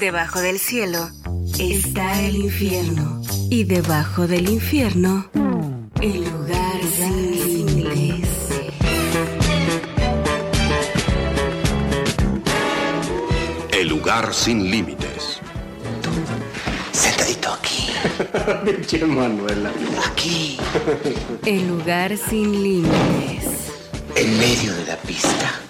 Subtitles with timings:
[0.00, 1.10] Debajo del cielo
[1.58, 3.20] está el infierno.
[3.50, 5.28] Y debajo del infierno,
[6.00, 8.28] el lugar sin límites.
[13.70, 15.40] El lugar sin límites.
[16.92, 17.88] Sentadito aquí.
[18.64, 19.70] Pinche Manuela.
[20.10, 20.56] Aquí.
[21.44, 23.70] El lugar sin límites.
[24.16, 25.60] En medio de la pista.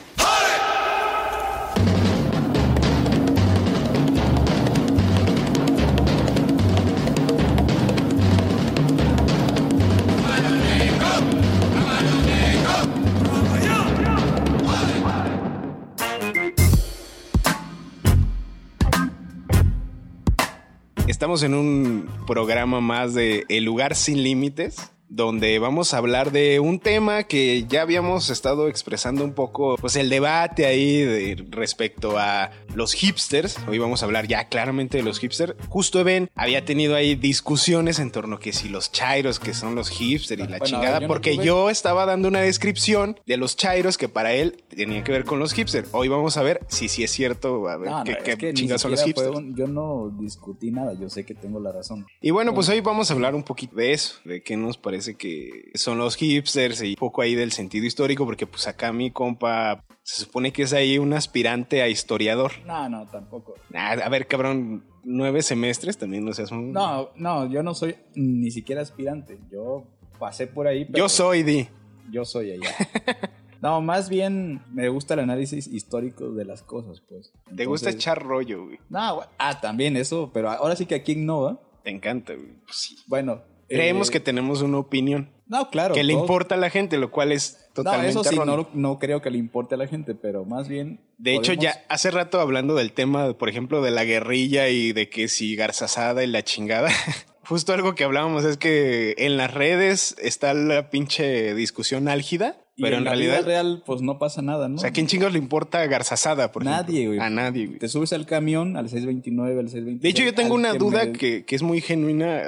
[21.20, 26.60] Estamos en un programa más de El lugar sin límites, donde vamos a hablar de
[26.60, 32.16] un tema que ya habíamos estado expresando un poco, pues el debate ahí de- respecto
[32.16, 33.56] a los hipsters.
[33.68, 35.54] Hoy vamos a hablar ya claramente de los hipsters.
[35.68, 39.74] Justo Eben había tenido ahí discusiones en torno a que si los chairos que son
[39.74, 43.36] los hipsters y la Bueno, chingada, yo no porque yo estaba dando una descripción de
[43.36, 45.88] los chairos que para él tenían que ver con los hipsters.
[45.90, 48.36] Hoy vamos a ver si sí es cierto, a ver No, no, qué, es qué
[48.38, 49.34] que ni chingados son los hipsters.
[49.34, 52.06] un- yo no discutí nada, yo sé que tengo la razón.
[52.20, 54.99] Y bueno, pues hoy vamos a hablar un poquito de eso, de qué nos parece
[55.16, 59.10] que son los hipsters y un poco ahí del sentido histórico, porque pues acá mi
[59.10, 62.52] compa se supone que es ahí un aspirante a historiador.
[62.66, 63.54] No, no, tampoco.
[63.74, 66.72] A ver, cabrón, nueve semestres también, no seas un...
[66.72, 69.38] No, no, yo no soy ni siquiera aspirante.
[69.50, 69.86] Yo
[70.18, 71.68] pasé por ahí, pero Yo soy Di.
[72.10, 72.74] yo soy allá.
[73.62, 77.30] No, más bien me gusta el análisis histórico de las cosas, pues.
[77.54, 78.78] Te gusta echar rollo, güey.
[78.88, 81.60] No, ah, también eso, pero ahora sí que aquí innova.
[81.84, 82.54] Te encanta, güey.
[82.64, 82.96] Pues sí.
[83.06, 83.42] Bueno.
[83.70, 85.94] Creemos eh, que tenemos una opinión No, claro.
[85.94, 88.98] que le importa a la gente, lo cual es No, totalmente eso sí, no, no
[88.98, 91.00] creo que le importe a la gente, pero más bien.
[91.18, 95.08] De hecho, ya hace rato hablando del tema, por ejemplo, de la guerrilla y de
[95.08, 96.90] que si garzasada y la chingada,
[97.44, 102.96] justo algo que hablábamos es que en las redes está la pinche discusión álgida, pero
[102.96, 104.76] en, la realidad, vida real, pues no pasa nada, ¿no?
[104.76, 106.50] o sea, ¿a quién chingos le importa garzasada?
[106.50, 107.16] Por Nadie, ejemplo?
[107.18, 107.26] güey.
[107.26, 107.78] A nadie, güey.
[107.78, 110.02] Te subes al camión, al 629, al 626.
[110.02, 112.42] De hecho, yo tengo una duda me- que, que es muy genuina.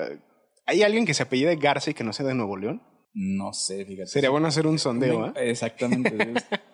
[0.72, 2.82] ¿Hay alguien que se apellide Garza y que no sea de Nuevo León?
[3.12, 4.06] No sé, fíjate.
[4.06, 5.34] Sería bueno hacer un sondeo, ¿ah?
[5.36, 6.16] Exactamente.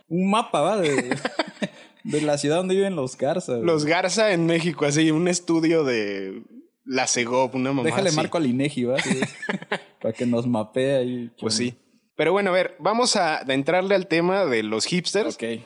[0.08, 0.76] un mapa, ¿va?
[0.76, 1.16] De,
[2.04, 3.56] de la ciudad donde viven los Garza.
[3.56, 6.44] Los Garza en México, así, un estudio de
[6.84, 8.16] la Segop, una mamá Déjale así.
[8.16, 9.00] marco al Inegi, ¿va?
[9.00, 9.18] Sí.
[10.00, 11.32] Para que nos mapee ahí.
[11.40, 11.74] Pues sí.
[12.14, 15.34] Pero bueno, a ver, vamos a a entrarle al tema de los hipsters.
[15.34, 15.60] Ok.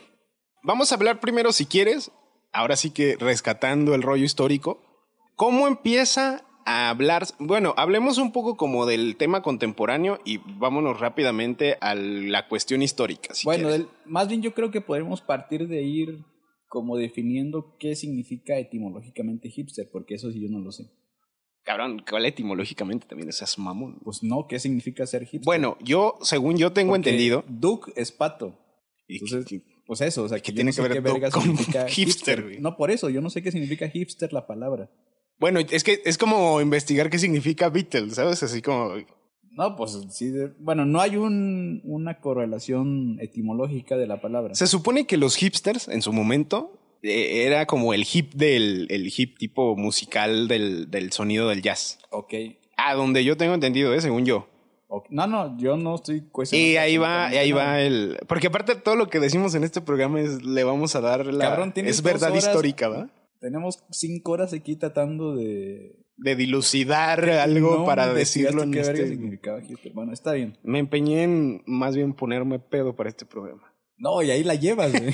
[0.63, 2.11] Vamos a hablar primero, si quieres,
[2.51, 4.81] ahora sí que rescatando el rollo histórico,
[5.35, 7.25] ¿cómo empieza a hablar?
[7.39, 13.33] Bueno, hablemos un poco como del tema contemporáneo y vámonos rápidamente a la cuestión histórica.
[13.33, 16.19] si bueno, del- más bien yo creo que podemos partir de ir
[16.67, 20.85] como definiendo qué significa etimológicamente hipster, porque eso sí yo no lo sé.
[21.63, 23.99] Cabrón, ¿cuál etimológicamente también esas mamón?
[24.03, 25.45] Pues no, ¿qué significa ser hipster?
[25.45, 28.59] Bueno, yo, según yo tengo Porque entendido, Duke es pato.
[29.07, 31.29] y Entonces, que- Pues eso, o sea, ¿Qué que tiene que ver qué Duke verga
[31.29, 31.43] con
[31.89, 32.59] hipster, güey?
[32.59, 34.89] No, por eso, yo no sé qué significa hipster la palabra.
[35.39, 38.41] Bueno, es que es como investigar qué significa Beatles, ¿sabes?
[38.43, 38.93] Así como,
[39.51, 44.55] No, pues sí, de- bueno, no hay un, una correlación etimológica de la palabra.
[44.55, 49.11] Se supone que los hipsters en su momento eh, era como el hip del el
[49.15, 51.99] hip tipo musical del, del sonido del jazz.
[52.09, 52.33] Ok.
[52.77, 54.01] A donde yo tengo entendido, ¿eh?
[54.01, 54.47] según yo.
[55.09, 56.71] No, no, yo no estoy cuestionando.
[56.71, 58.17] Y ahí va, y ahí va el.
[58.27, 61.49] Porque aparte todo lo que decimos en este programa es le vamos a dar la.
[61.49, 63.09] Cabrón, es verdad horas- histórica, ¿va?
[63.43, 65.97] Tenemos cinco horas aquí tratando de.
[66.15, 69.05] De dilucidar algo No para decirlo en qué este.
[69.05, 69.91] significaba hipster.
[69.91, 70.57] Bueno, está bien.
[70.63, 73.73] Me empeñé en más bien ponerme pedo para este programa.
[73.97, 75.13] No, y ahí la llevas, güey.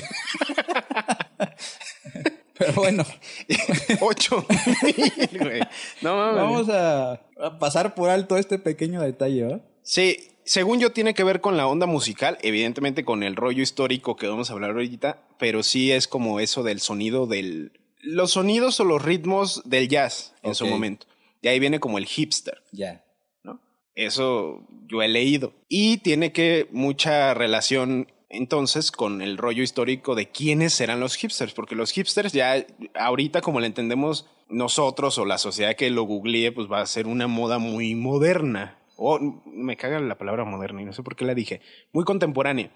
[2.56, 3.04] Pero bueno,
[4.00, 5.60] Ocho güey.
[6.00, 6.36] No mames.
[6.36, 9.60] vamos a, a pasar por alto este pequeño detalle, ¿va?
[9.82, 14.14] Sí, según yo tiene que ver con la onda musical, evidentemente con el rollo histórico
[14.14, 17.72] que vamos a hablar ahorita, pero sí es como eso del sonido del...
[18.02, 20.70] Los sonidos o los ritmos del jazz en su Ok.
[20.70, 21.06] momento.
[21.42, 23.04] Y ahí viene como el hipster, Ya.
[23.42, 23.60] ¿no?
[23.94, 25.52] Eso yo he leído.
[25.68, 31.52] Y tiene que mucha relación entonces con el rollo histórico de quiénes serán los hipsters,
[31.52, 32.64] porque los hipsters ya
[32.94, 37.06] ahorita como lo entendemos nosotros o la sociedad que lo googlee, pues va a ser
[37.06, 38.78] una moda muy moderna.
[38.96, 41.60] O me caga la palabra moderna y no sé por qué la dije.
[41.92, 42.70] Muy contemporánea,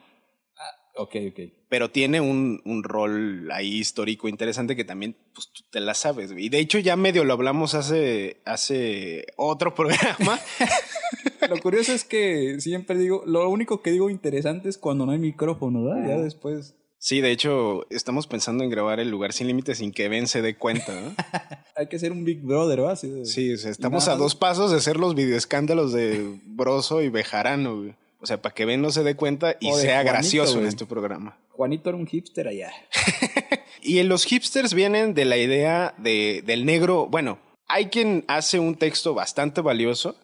[0.96, 1.40] Ok, ok.
[1.68, 6.32] pero tiene un, un rol ahí histórico interesante que también pues, tú te la sabes.
[6.32, 6.46] güey.
[6.46, 10.38] Y de hecho ya medio lo hablamos hace, hace otro programa.
[11.50, 15.18] Lo curioso es que siempre digo, lo único que digo interesante es cuando no hay
[15.18, 16.08] micrófono, ¿verdad?
[16.08, 16.74] Ya después.
[16.96, 20.40] Sí, de hecho, estamos pensando en grabar el lugar sin límites sin que Ben se
[20.40, 21.14] dé cuenta, ¿no?
[21.76, 24.78] Hay que ser un Big Brother, de- Sí, o sea, estamos a dos pasos de
[24.78, 27.94] hacer los videoescándalos de Broso y Bejarano, güey.
[28.24, 30.86] O sea, para que Ben no se dé cuenta y sea Juanito, gracioso en este
[30.86, 31.38] programa.
[31.50, 32.72] Juanito era un hipster allá.
[33.84, 37.06] Y en los hipsters vienen de la idea de, del negro.
[37.06, 37.38] Bueno,
[37.68, 40.16] hay quien hace un texto bastante valioso.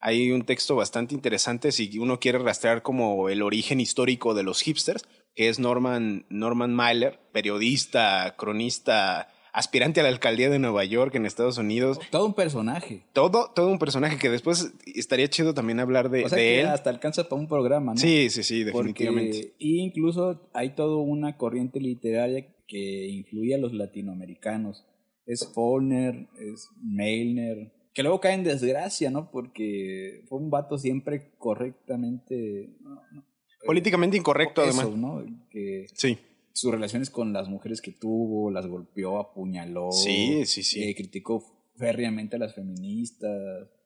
[0.00, 4.60] Hay un texto bastante interesante si uno quiere rastrear como el origen histórico de los
[4.60, 11.14] hipsters, que es Norman, Norman Mailer, periodista, cronista, aspirante a la alcaldía de Nueva York
[11.16, 11.98] en Estados Unidos.
[12.10, 13.02] Todo un personaje.
[13.12, 16.60] Todo, todo un personaje que después estaría chido también hablar de, O sea de que
[16.60, 16.66] él.
[16.68, 17.98] hasta alcanza para un programa, ¿no?
[17.98, 19.54] Sí, sí, sí, definitivamente.
[19.58, 24.84] y incluso hay toda una corriente literaria que incluye a los latinoamericanos.
[25.26, 29.30] Es Faulkner, es Meilner, que luego cae en desgracia, ¿no?
[29.30, 32.70] Porque fue un vato siempre correctamente...
[32.80, 33.24] no, no,
[33.66, 34.96] Políticamente incorrecto, eso, además.
[34.96, 35.24] ¿no?
[35.50, 36.16] Que Sí.
[36.58, 39.92] Sus relaciones con las mujeres que tuvo, las golpeó, apuñaló.
[39.92, 40.82] Sí, sí, sí.
[40.82, 41.44] eh, criticó
[41.76, 43.30] férreamente a las feministas.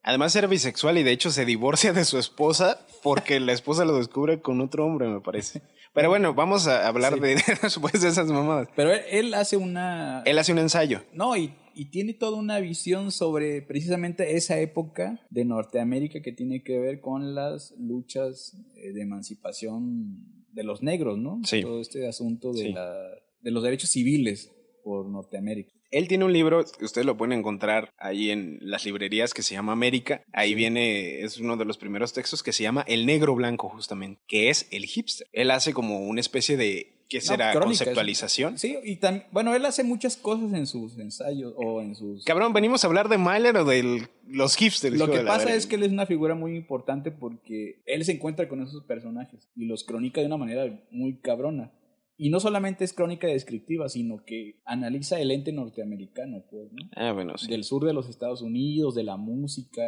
[0.03, 3.97] Además era bisexual y de hecho se divorcia de su esposa porque la esposa lo
[3.99, 5.63] descubre con otro hombre, me parece.
[5.95, 7.21] Pero bueno, vamos a hablar Sí.
[7.21, 8.69] de después de esas mamadas.
[8.75, 10.23] Pero él, él hace una...
[10.25, 11.03] Él hace un ensayo.
[11.13, 16.63] No, y, y tiene toda una visión sobre precisamente esa época de Norteamérica que tiene
[16.63, 21.41] que ver con las luchas eh, de emancipación de los negros, ¿no?
[21.45, 21.63] Sí.
[21.63, 22.73] Todo este asunto de, Sí.
[22.73, 22.95] la,
[23.41, 24.51] de los derechos civiles
[24.85, 25.73] por Norteamérica.
[25.91, 29.73] Él tiene un libro, ustedes lo pueden encontrar ahí en las librerías que se llama
[29.73, 30.23] América.
[30.33, 34.19] Ahí viene, es uno de los primeros textos que se llama El Negro Blanco, justamente,
[34.27, 35.27] que es el hipster.
[35.33, 37.53] Él hace como una especie de, ¿qué será?
[37.59, 38.59] Conceptualización.
[38.59, 42.25] Sí, y también, bueno, él hace muchas cosas en sus ensayos o en sus...
[42.25, 44.97] Cabrón, ¿venimos a hablar de Mahler o de los hipsters?
[44.99, 48.49] Lo que pasa es que él es una figura muy importante porque él se encuentra
[48.49, 51.73] con esos personajes y los cronica de una manera muy cabrona.
[52.17, 56.89] Y no solamente es crónica descriptiva, sino que analiza el ente norteamericano, pues, ¿no?
[56.95, 57.49] Ah, bueno, sí.
[57.51, 59.83] Del sur de los Estados Unidos, de la música,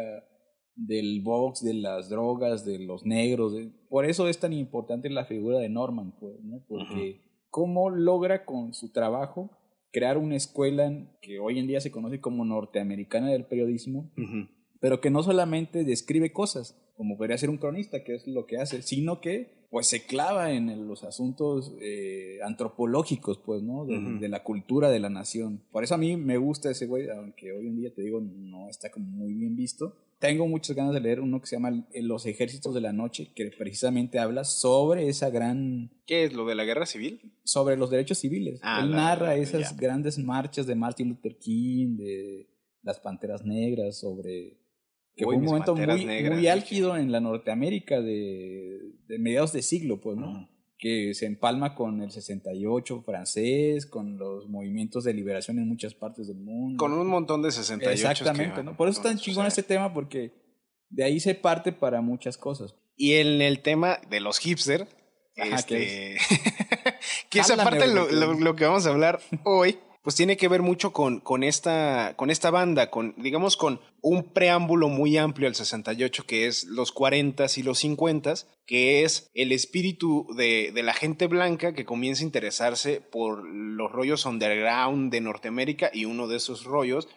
[0.75, 3.53] del box, de las drogas, de los negros.
[3.53, 6.61] de- Por eso es tan importante la figura de Norman, pues, ¿no?
[6.67, 9.51] Porque cómo logra con su trabajo
[9.93, 14.49] crear una escuela que hoy en día se conoce como norteamericana del periodismo, Ujú.
[14.81, 18.57] pero que no solamente describe cosas, como podría ser un cronista, que es lo que
[18.57, 23.85] hace, sino que pues se clava en los asuntos eh, antropológicos, pues, ¿no?
[23.85, 24.19] De, Ujú.
[24.19, 25.63] de la cultura de la nación.
[25.71, 28.67] Por eso a mí me gusta ese güey, aunque hoy en día te digo no
[28.67, 29.95] está como muy bien visto.
[30.19, 33.31] Tengo muchas ganas de leer uno que se llama El- Los Ejércitos de la Noche,
[33.35, 37.33] que precisamente habla sobre esa gran ¿Qué es lo de la guerra civil?
[37.43, 38.59] sobre los derechos civiles.
[38.63, 39.77] Ah, Él la- narra la- esas ya.
[39.77, 42.49] grandes marchas de Martin Luther King, de
[42.81, 44.57] las Panteras Negras, sobre
[45.15, 49.53] que Uy, fue un momento muy, Negras, muy álgido en la Norteamérica de, de mediados
[49.53, 50.49] de siglo, pues, ¿no?
[50.77, 56.27] Que se empalma con el 68 francés, con los movimientos de liberación en muchas partes
[56.27, 56.77] del mundo.
[56.77, 57.93] Con un montón de 68.
[58.11, 58.75] Exactamente, ¿no?
[58.75, 60.33] Por eso es tan chingón este tema, porque
[60.89, 62.75] de ahí se parte para muchas cosas.
[62.97, 64.87] Y en el tema de los hipster,
[65.37, 66.17] Ajá, este,
[67.29, 70.93] que esa parte lo- lo que vamos a hablar hoy, pues tiene que ver mucho
[70.93, 76.25] con, con, esta, con esta banda, con, digamos, con un preámbulo muy amplio al 68,
[76.27, 81.25] que es los 40s y los 50s, que es el espíritu de, de la gente
[81.25, 86.65] blanca que comienza a interesarse por los rollos underground de Norteamérica y uno de esos
[86.65, 87.07] rollos,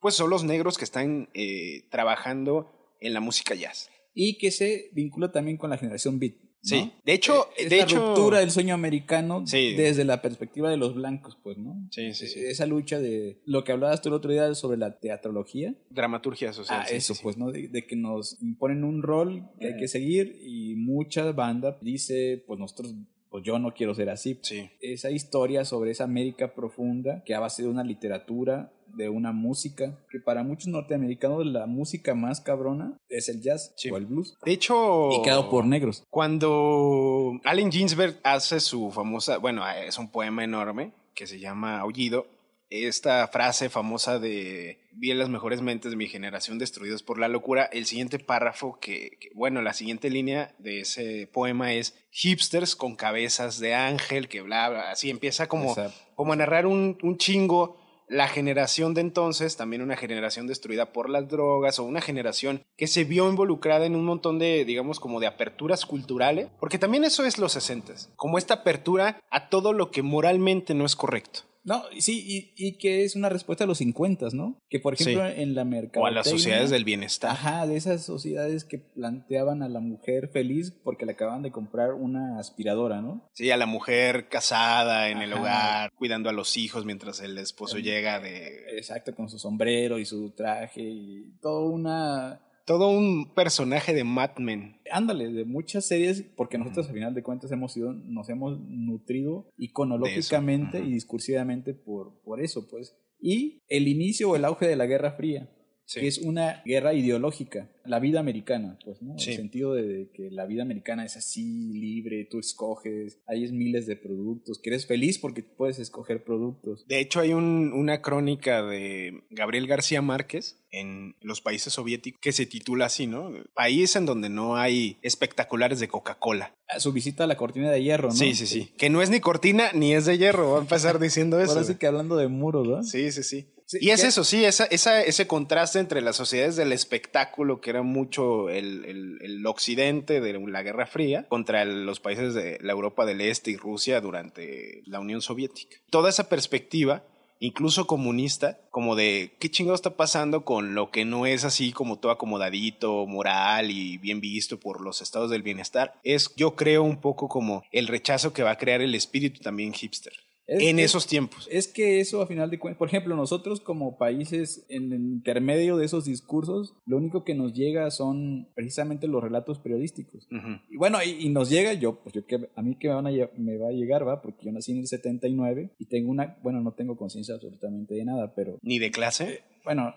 [0.00, 2.72] pues son los negros que están eh, trabajando
[3.02, 3.90] en la música jazz.
[4.14, 6.47] Y que se vincula también con la generación beat.
[6.62, 6.68] ¿No?
[6.68, 9.74] Sí, de hecho, es de la hecho, ruptura del sueño americano Sí.
[9.74, 11.86] desde la perspectiva de los blancos, pues, ¿no?
[11.90, 12.40] Sí, sí, sí.
[12.40, 15.74] Esa lucha de lo que hablabas tú el otro día sobre la teatrología.
[15.90, 16.80] dramaturgia social.
[16.82, 17.20] ah, sí, eso, sí.
[17.22, 17.50] pues, ¿no?
[17.52, 22.42] De, de que nos imponen un rol que hay que seguir y mucha banda dice,
[22.46, 22.94] pues nosotros,
[23.30, 24.38] pues yo no quiero ser así.
[24.42, 24.70] Sí.
[24.80, 29.98] Esa historia sobre esa América profunda que a base de una literatura, de una música,
[30.10, 33.90] que para muchos norteamericanos la música más cabrona es el jazz Sí.
[33.90, 34.34] o el blues.
[34.44, 36.04] De hecho, Y quedado por negros.
[36.10, 42.26] cuando Allen Ginsberg hace su famosa, bueno, es un poema enorme que se llama Aullido,
[42.70, 47.28] esta frase famosa de vi a las mejores mentes de mi generación destruidos por la
[47.28, 52.74] locura, el siguiente párrafo que, que- bueno, la siguiente línea de ese poema es hipsters
[52.76, 55.72] con cabezas de ángel, que bla, bla, así empieza como,
[56.16, 57.78] como a narrar un, un chingo
[58.10, 62.86] la generación de entonces, también una generación destruida por las drogas o una generación que
[62.86, 67.26] se vio involucrada en un montón de, digamos, como de aperturas culturales, porque también eso
[67.26, 71.40] es los 60, como esta apertura a todo lo que moralmente no es correcto.
[71.68, 74.58] No, sí, y, y, que es una respuesta a los 50, ¿no?
[74.70, 76.02] Que por ejemplo en la mercadotecnia...
[76.02, 77.32] O a las sociedades del bienestar.
[77.32, 81.92] Ajá, de esas sociedades que planteaban a la mujer feliz porque le acaban de comprar
[81.92, 83.28] una aspiradora, ¿no?
[83.34, 87.78] Sí, a la mujer casada en el hogar, cuidando a los hijos mientras el esposo
[87.78, 88.78] llega de...
[88.78, 94.36] Exacto, con su sombrero y su traje y todo una todo un personaje de Mad
[94.36, 94.76] Men.
[94.92, 99.48] Ándale, de muchas series, porque nosotros al final de cuentas hemos sido, nos hemos nutrido
[99.56, 102.94] iconológicamente y discursivamente por, por eso, pues.
[103.18, 105.50] Y el inicio o el auge de la Guerra Fría
[105.94, 109.12] que es una guerra ideológica, la vida americana, pues, ¿no?
[109.12, 113.86] En el sentido de que la vida americana es así, libre, tú escoges, hay miles
[113.86, 116.86] de productos, que eres feliz porque puedes escoger productos.
[116.86, 122.32] De hecho, hay un, una crónica de Gabriel García Márquez en los países soviéticos que
[122.32, 123.32] se titula así, ¿no?
[123.54, 126.54] País en donde no hay espectaculares de Coca-Cola.
[126.78, 128.14] Su visita a la cortina de hierro, ¿no?
[128.14, 128.70] Sí, sí, sí.
[128.76, 131.52] Que no es ni cortina ni es de hierro, va a empezar diciendo eso.
[131.52, 132.82] Ahora sí que hablando de muros, ¿no?
[132.82, 136.72] Sí, sí, sí y es eso, sí, esa, esa, ese contraste entre las sociedades del
[136.72, 142.34] espectáculo, que era mucho el, el, el, occidente de la Guerra Fría, contra los países
[142.34, 145.76] de la Europa del Este y Rusia durante la Unión Soviética.
[145.90, 147.04] Toda esa perspectiva,
[147.40, 151.98] incluso comunista, como de qué chingado está pasando con lo que no es así como
[151.98, 157.00] todo acomodadito, moral y bien visto por los estados del bienestar, es yo creo un
[157.00, 161.46] poco como el rechazo que va a crear el espíritu también hipster en esos tiempos.
[161.50, 165.76] Es que eso a final de cuentas, por ejemplo, nosotros como países en el intermedio
[165.76, 170.26] de esos discursos, lo único que nos llega son precisamente los relatos periodísticos.
[170.70, 173.10] Y bueno, y, nos llega, yo, pues yo que a mí que me, van a,
[173.36, 176.60] me va a llegar, va, porque yo nací en el 79 y tengo una, bueno,
[176.60, 178.58] no tengo conciencia absolutamente de nada, pero...
[178.62, 179.30] ¿Ni de clase?
[179.30, 179.94] Eh, bueno,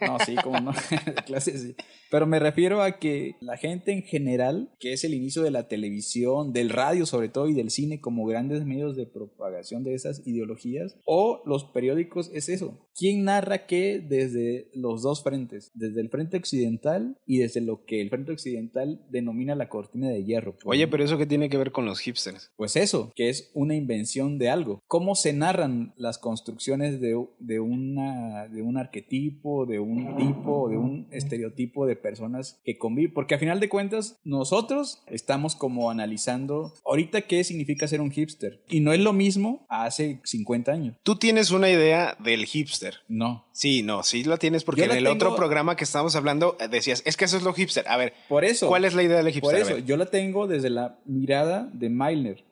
[0.00, 0.72] no, sí, como no,
[1.26, 1.76] clase sí.
[2.10, 5.68] Pero me refiero a que la gente en general, que es el inicio de la
[5.68, 10.26] televisión, del radio sobre todo y del cine como grandes medios de propagación de esas
[10.26, 12.86] ideologías, o los periódicos, es eso.
[12.94, 15.70] ¿Quién narra qué desde los dos frentes?
[15.74, 20.24] Desde el frente occidental y desde lo que el frente occidental denomina la cortina de
[20.24, 20.56] hierro.
[20.64, 22.52] Oye, pero eso qué tiene que ver con los hipsters?
[22.56, 24.82] Pues eso, que es una invención de algo.
[24.86, 30.76] ¿Cómo se narran las construcciones de, de, una, de un arquetipo, de un tipo, de
[30.76, 36.72] un estereotipo de personas que conviven, porque a final de cuentas nosotros estamos como analizando
[36.84, 40.96] ahorita qué significa ser un hipster y no es lo mismo hace 50 años.
[41.02, 43.00] Tú tienes una idea del hipster.
[43.08, 43.46] No.
[43.52, 47.02] Sí, no, sí lo tienes porque en el otro programa que estábamos hablando eh, decías,
[47.06, 47.86] es que eso es lo hipster.
[47.88, 48.68] A ver, por eso.
[48.68, 49.42] ¿Cuál es la idea del hipster?
[49.42, 52.44] Por eso, yo la tengo desde la mirada de Milner.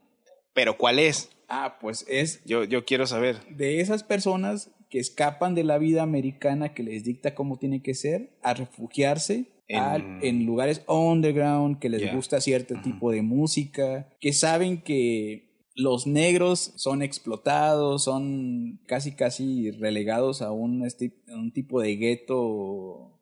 [0.52, 1.30] Pero ¿cuál es?
[1.48, 2.42] Ah, pues es...
[2.44, 3.40] Yo, yo quiero saber.
[3.50, 7.94] De esas personas que escapan de la vida americana que les dicta cómo tiene que
[7.94, 14.82] ser, a refugiarse en, lugares underground, que les gusta cierto tipo de música, que saben
[14.82, 20.88] que los negros son explotados, son casi casi relegados a un,
[21.26, 23.20] un tipo de gueto o,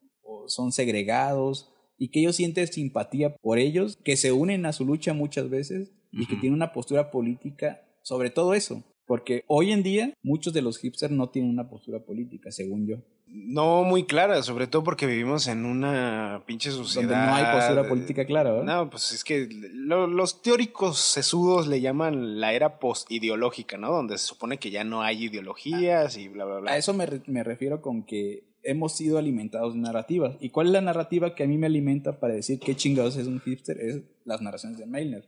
[0.49, 5.15] son segregados y que ellos sienten simpatía por ellos, que se unen a su lucha
[5.15, 8.83] muchas veces y que tienen una postura política sobre todo eso.
[9.07, 12.97] Porque hoy en día muchos de los hipsters no tienen una postura política, según yo.
[13.27, 17.09] No muy clara, sobre todo porque vivimos en una pinche sociedad.
[17.09, 18.65] Donde no hay postura política clara, ¿verdad?
[18.65, 23.91] No, pues es que los teóricos sesudos le llaman la era postideológica, ¿no?
[23.91, 26.73] Donde se supone que ya no hay ideologías y bla, bla, bla.
[26.73, 30.37] A eso me, me refiero con que hemos sido alimentados de narrativas.
[30.41, 33.27] ¿Y cuál es la narrativa que a mí me alimenta para decir qué chingados es
[33.27, 33.81] un hipster?
[33.81, 35.25] Es las narraciones de Mailner.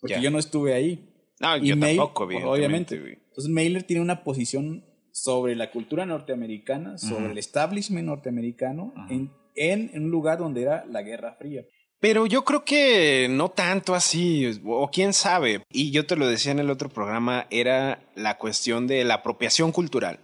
[0.00, 1.09] Porque yo no estuve ahí.
[1.40, 2.94] No, yo tampoco, obviamente.
[2.94, 9.90] Entonces Mailer tiene una posición sobre la cultura norteamericana, sobre el establishment norteamericano, en, en,
[10.04, 11.64] un lugar donde era la Guerra Fría.
[11.98, 15.62] Pero yo creo que no tanto así, o quién sabe.
[15.70, 19.72] Y yo te lo decía en el otro programa, era la cuestión de la apropiación
[19.72, 20.20] cultural.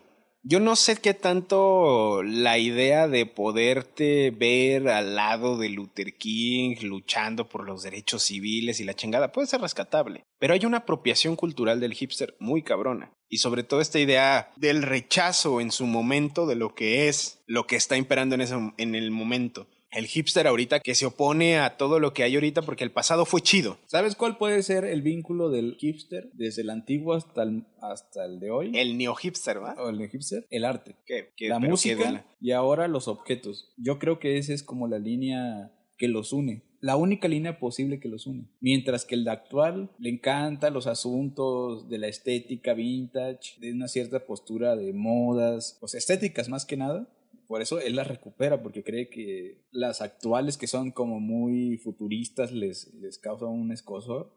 [0.48, 6.76] Yo no sé qué tanto la idea de poderte ver al lado de Luther King
[6.82, 10.22] luchando por los derechos civiles y la chingada puede ser rescatable.
[10.38, 13.10] Pero hay una apropiación cultural del hipster muy cabrona.
[13.28, 17.66] Y sobre todo esta idea del rechazo en su momento de lo que es, lo
[17.66, 21.78] que está imperando en, ese, en el momento el hipster ahorita que se opone a
[21.78, 23.78] todo lo que hay ahorita porque el pasado fue chido.
[23.86, 28.38] ¿Sabes cuál puede ser el vínculo del hipster desde el antiguo hasta el, hasta el
[28.38, 28.72] de hoy?
[28.74, 29.74] El neo-hipster, ¿va?
[29.78, 30.46] O el neo-hipster.
[30.50, 30.96] El arte.
[31.06, 31.32] ¿Qué?
[31.48, 33.72] la música y ahora los objetos.
[33.78, 36.62] Yo creo que esa es como la línea que los une.
[36.80, 38.50] La única línea posible que los une.
[38.60, 43.88] Mientras que el de actual le encanta los asuntos de la estética vintage, de una
[43.88, 47.08] cierta postura de modas, pues estéticas más que nada
[47.46, 52.52] por eso él las recupera, porque cree que las actuales que son como muy futuristas
[52.52, 54.32] les, les causan un escosor.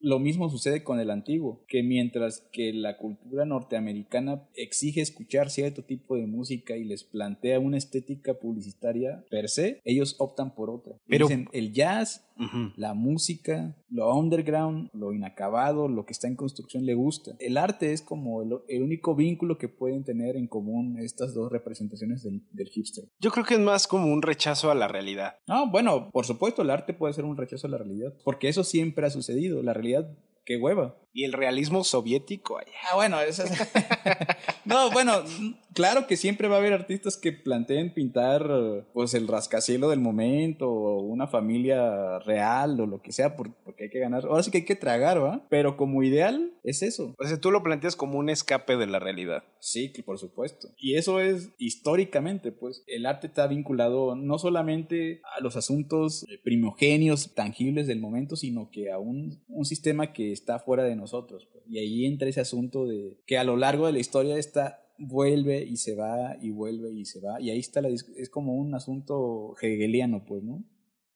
[0.00, 5.82] Lo mismo sucede con el antiguo, que mientras que la cultura norteamericana exige escuchar cierto
[5.84, 10.96] tipo de música y les plantea una estética publicitaria per se, ellos optan por otra.
[11.06, 12.28] Pero- Dicen, el jazz,
[12.76, 17.32] La música, lo underground, lo inacabado, lo que está en construcción le gusta.
[17.38, 21.50] El arte es como el, el único vínculo que pueden tener en común estas dos
[21.50, 23.04] representaciones del, del hipster.
[23.20, 25.36] Yo creo que es más como un rechazo a la realidad.
[25.46, 28.64] No, bueno, por supuesto, el arte puede ser un rechazo a la realidad, porque eso
[28.64, 29.62] siempre ha sucedido.
[29.62, 30.96] La realidad, qué hueva.
[31.12, 33.52] Y el realismo soviético, ay, Ah, bueno, eso es...
[34.64, 35.22] no, bueno,
[35.74, 38.48] claro que siempre va a haber artistas que planteen pintar
[38.92, 43.84] pues el rascacielos del momento o una familia real o lo que sea por- porque
[43.84, 44.24] hay que ganar.
[44.24, 45.46] Ahora sí que hay que tragar, ¿va?
[45.50, 47.14] Pero como ideal es eso.
[47.18, 49.44] O sea, tú lo planteas como un escape de la realidad.
[49.58, 50.68] Sí, por supuesto.
[50.78, 56.38] Y eso es históricamente, pues el arte está vinculado no solamente a los asuntos eh,
[56.42, 61.46] primogenios, tangibles del momento, sino que a un, un sistema que está fuera de nosotros.
[61.52, 61.64] pues.
[61.68, 65.64] Y ahí entra ese asunto de que a lo largo de la historia está vuelve
[65.64, 68.74] y se va y vuelve y se va y ahí está la es como un
[68.74, 70.62] asunto hegeliano pues no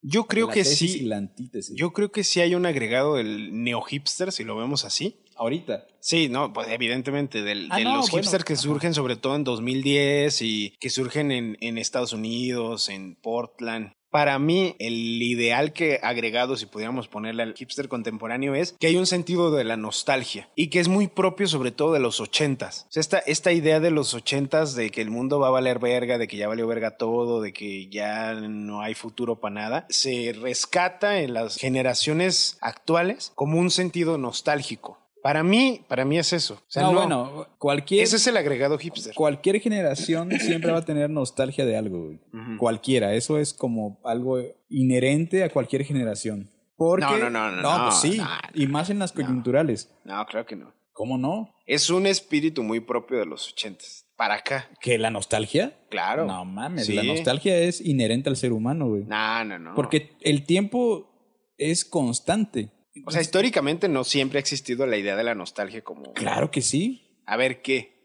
[0.03, 1.05] Yo creo La que tesis y sí.
[1.07, 5.17] la antítesis Yo creo que sí hay un agregado del neo-hipster, si lo vemos así.
[5.37, 8.63] ahorita Sí, no, pues evidentemente del- Ah, de no, los bueno, hipsters que ajá.
[8.63, 13.93] surgen sobre todo en 2010 y que surgen en, en Estados Unidos, en Portland.
[14.11, 18.97] Para mí, el ideal que agregado, si pudiéramos ponerle al hipster contemporáneo, es que hay
[18.97, 22.87] un sentido de la nostalgia y que es muy propio sobre todo de los ochentas.
[22.89, 25.79] O sea, esta, esta idea de los ochentas de que el mundo va a valer
[25.79, 29.87] verga, de que ya valió verga todo, de que ya no hay futuro para nada,
[29.91, 34.99] se rescata en las generaciones actuales como un sentido nostálgico.
[35.23, 36.55] Para mí, para mí es eso.
[36.55, 39.15] O sea, no, no- bueno cualquier ese es el agregado hipster.
[39.15, 42.21] cualquier generación siempre va a tener nostalgia de algo güey.
[42.59, 47.85] Cualquiera eso es como algo inherente a cualquier generación porque No, no, no, no, no,
[47.87, 50.73] pues sí no, y más en las coyunturales No, creo que no.
[50.93, 54.05] cómo no Es un espíritu muy propio de los ochentas.
[54.17, 56.27] Para acá, que la nostalgia claro.
[56.27, 56.93] no mames Sí.
[56.95, 59.75] la nostalgia es inherente al ser humano güey No, no, no.
[59.75, 61.11] porque el tiempo
[61.57, 62.71] es constante
[63.07, 66.13] O sea, históricamente no siempre ha existido la idea de la nostalgia como...
[66.15, 67.97] claro que sí A ver, ¿qué?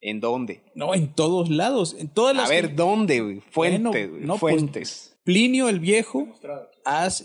[0.00, 0.62] ¿En dónde?
[0.74, 3.40] no en todos lados en todas las A ver, ¿dónde, güey?
[3.50, 5.16] Fuentes, Bueno, no, pues, Fuentes.
[5.24, 6.28] Plinio el Viejo,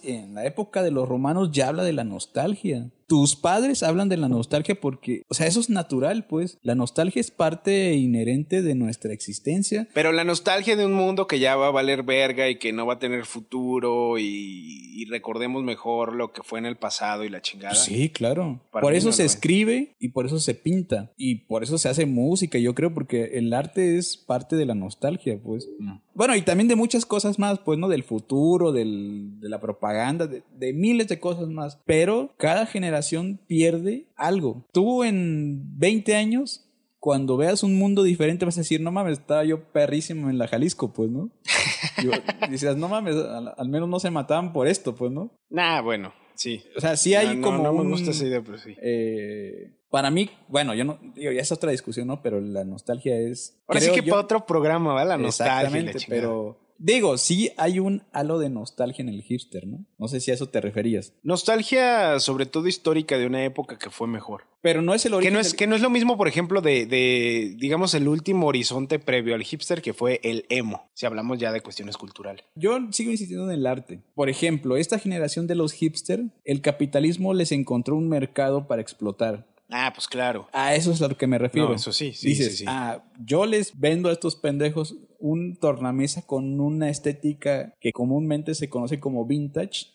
[0.03, 2.89] en la época de los romanos ya habla de la nostalgia.
[3.09, 6.59] Tus padres hablan de la nostalgia porque, o sea, eso es natural, pues.
[6.61, 9.87] La nostalgia es parte inherente de nuestra existencia.
[9.93, 12.85] Pero la nostalgia de un mundo que ya va a valer verga y que no
[12.85, 17.29] va a tener futuro y, y recordemos mejor lo que fue en el pasado y
[17.29, 17.73] la chingada.
[17.75, 18.61] Sí, claro.
[18.71, 19.33] Para por eso no se es.
[19.33, 23.31] escribe y por eso se pinta y por eso se hace música, yo creo, porque
[23.39, 25.67] el arte es parte de la nostalgia, pues.
[26.19, 27.87] Bueno, y también de muchas cosas más, pues, ¿no?
[27.87, 31.79] Del futuro, del, de la propaganda, de, de miles de cosas más.
[31.85, 34.65] Pero cada generación pierde algo.
[34.73, 36.65] Tú en 20 años,
[36.99, 40.49] cuando veas un mundo diferente, vas a decir, no mames, estaba yo perrísimo en la
[40.49, 41.29] Jalisco, pues, ¿no?
[42.47, 45.31] Y dices, no mames, al, al menos no se mataban por esto, pues, ¿no?
[45.49, 46.61] Nah, bueno, sí.
[46.75, 48.75] O sea, sí hay No, no, como no me un- gusta esa idea, pero sí.
[48.81, 52.21] eh, para mí, bueno, yo no, digo, ya es otra discusión, ¿no?
[52.21, 53.59] Pero la nostalgia es.
[53.67, 55.05] Ahora sí que yo- para otro programa, ¿va?
[55.05, 55.53] La nostalgia.
[55.55, 56.59] la Exactamente, pero.
[56.81, 59.83] Digo, sí hay un halo de nostalgia en el hipster, ¿no?
[59.97, 61.11] No sé si a eso te referías.
[61.23, 64.43] Nostalgia, sobre todo histórica, de una época que fue mejor.
[64.61, 65.33] Pero no es el Que origen.
[65.33, 68.47] no, es, del- que no es lo mismo, por ejemplo, de, de, digamos, el último
[68.47, 72.45] horizonte previo al hipster, que fue el emo, si hablamos ya de cuestiones culturales.
[72.55, 74.01] Yo sigo insistiendo en el arte.
[74.15, 79.47] Por ejemplo, esta generación de los hipster, el capitalismo les encontró un mercado para explotar.
[79.71, 80.47] Ah, pues claro.
[80.51, 81.69] A eso es a lo que me refiero.
[81.69, 82.65] No, eso sí, sí, Dices, sí, sí.
[82.67, 88.69] ah, yo les vendo a estos pendejos un tornamesa con una estética que comúnmente se
[88.69, 89.87] conoce como vintage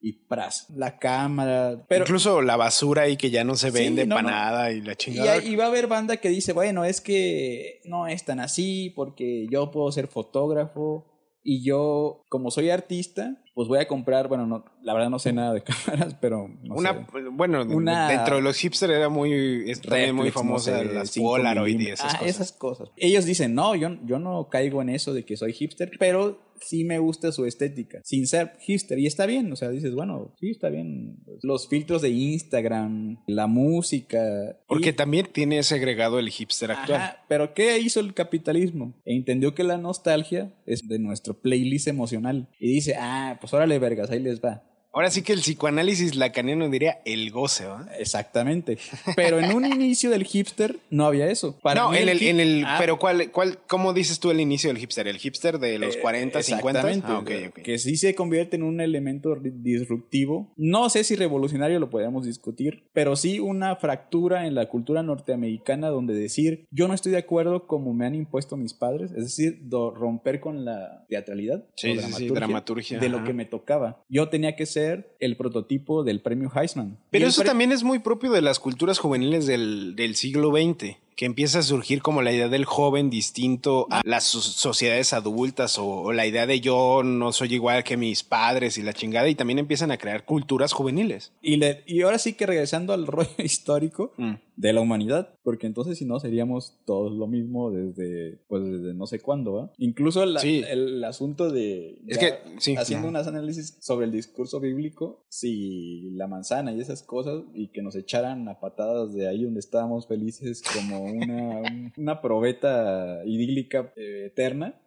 [0.00, 0.66] y pras.
[0.74, 1.84] La cámara.
[1.88, 4.34] Pero Incluso la basura ahí que ya no se Sí, vende no, para no.
[4.36, 5.32] nada y la y, chingada.
[5.34, 8.90] hay- y va a haber banda que dice, bueno, es que no es tan así
[8.96, 11.06] porque yo puedo ser fotógrafo
[11.42, 15.34] y yo, como soy artista, pues voy a comprar, bueno, no, la verdad no sé
[15.34, 17.06] nada de cámaras, pero no Una, sé.
[17.30, 21.10] bueno, Una- dentro de los hipsters era muy, es muy Reflex, no famosa sé, las
[21.18, 22.34] Polaroid y esas Ah, cosas.
[22.34, 22.88] esas cosas.
[22.96, 26.84] Ellos dicen, no, yo, yo no caigo en eso de que soy hipster, pero sí
[26.84, 28.98] me gusta su estética, sin ser hipster.
[28.98, 31.18] Y está bien, o sea, dices, bueno, sí, está bien.
[31.42, 34.58] Los filtros de Instagram, la música.
[34.66, 37.00] Porque y- también tiene ese agregado el hipster actual.
[37.00, 38.94] Ajá, pero ¿qué hizo el capitalismo?
[39.04, 42.48] Entendió que la nostalgia es de nuestro playlist emocional.
[42.58, 44.62] Y dice, ah, pues órale, vergas, ahí les va.
[44.92, 47.86] Ahora sí que el psicoanálisis lacaniano diría el goce, ¿va?
[47.98, 48.78] Exactamente.
[49.14, 51.56] Pero en un inicio del hipster no había eso.
[51.62, 54.68] Para no, en el, en el Ah, pero ¿cuál, cuál, ¿cómo dices tú el inicio
[54.68, 55.06] del hipster?
[55.06, 56.80] ¿El hipster de los eh, 40, 50?
[56.80, 57.06] exactamente.
[57.08, 57.62] Ah, ok, ok.
[57.62, 60.52] Que sí se convierte en un elemento disruptivo.
[60.56, 65.88] No sé si revolucionario lo podríamos discutir, pero sí una fractura en la cultura norteamericana
[65.88, 69.60] donde decir yo no estoy de acuerdo como me han impuesto mis padres, es decir,
[69.70, 74.02] romper con la teatralidad Sí, o sí, sí, dramaturgia, de lo que me tocaba.
[74.08, 74.79] Yo tenía que ser
[75.20, 76.98] el prototipo del premio Heisman.
[77.10, 80.96] Pero eso pre- también es muy propio de las culturas juveniles del, del siglo XX,
[81.16, 85.78] que empieza a surgir como la idea del joven distinto a las so- sociedades adultas
[85.78, 89.28] o, o la idea de yo no soy igual que mis padres y la chingada,
[89.28, 91.32] y también empiezan a crear culturas juveniles.
[91.42, 94.34] Y, le- y ahora sí que regresando al rollo histórico Mm.
[94.56, 99.06] de la humanidad, porque entonces si no seríamos todos lo mismo desde, pues desde no
[99.06, 99.72] sé cuándo, ¿va?
[99.78, 100.62] Incluso la- Sí.
[100.68, 101.98] el, asunto de...
[102.06, 107.02] Es que, sí, Haciendo unos análisis sobre el discurso bíblico, si la manzana y esas
[107.02, 111.92] cosas, y que nos echaran a patadas de ahí donde estábamos felices como una, un-
[111.96, 114.80] una probeta idílica eh, eterna,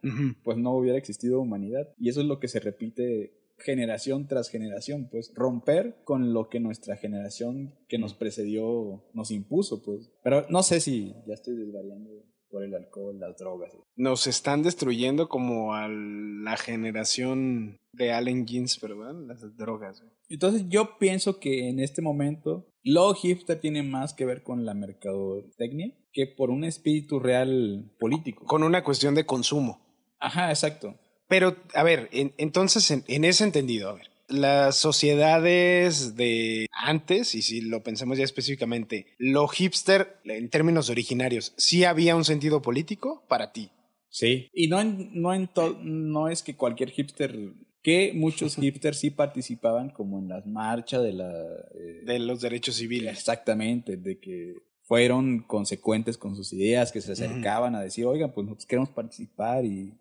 [0.43, 1.89] pues no hubiera existido humanidad.
[1.99, 6.59] Y eso es lo que se repite generación tras generación, pues romper con lo que
[6.59, 10.11] nuestra generación que nos precedió nos impuso, pues.
[10.23, 12.09] Pero no sé si ya estoy desvariando
[12.53, 13.71] por el alcohol, las drogas.
[13.95, 19.15] Nos están destruyendo como a la generación de Allen Ginsberg, ¿verdad?
[19.27, 19.99] Las drogas.
[20.01, 20.13] güey.
[20.29, 24.73] Entonces yo pienso que en este momento lo hipster tiene más que ver con la
[24.73, 28.45] mercadotecnia que por un espíritu real político.
[28.45, 29.81] Con una cuestión de consumo.
[30.19, 30.95] Ajá, exacto.
[31.27, 37.35] Pero, a ver, en- entonces, en, en ese entendido, a ver, las sociedades de antes,
[37.35, 42.61] y si lo pensamos ya específicamente, lo hipster, en términos originarios, ¿sí había un sentido
[42.61, 43.69] político para ti?
[44.09, 44.49] Sí.
[44.53, 47.35] Y no, en, no, en to- no es que cualquier hipster,
[47.81, 51.31] que muchos hipsters sí participaban como en las marchas de la...
[51.75, 53.11] eh, De los derechos civiles.
[53.17, 58.45] exactamente, de que fueron consecuentes con sus ideas, que se acercaban a decir, oigan, pues
[58.45, 59.93] nosotros queremos participar y...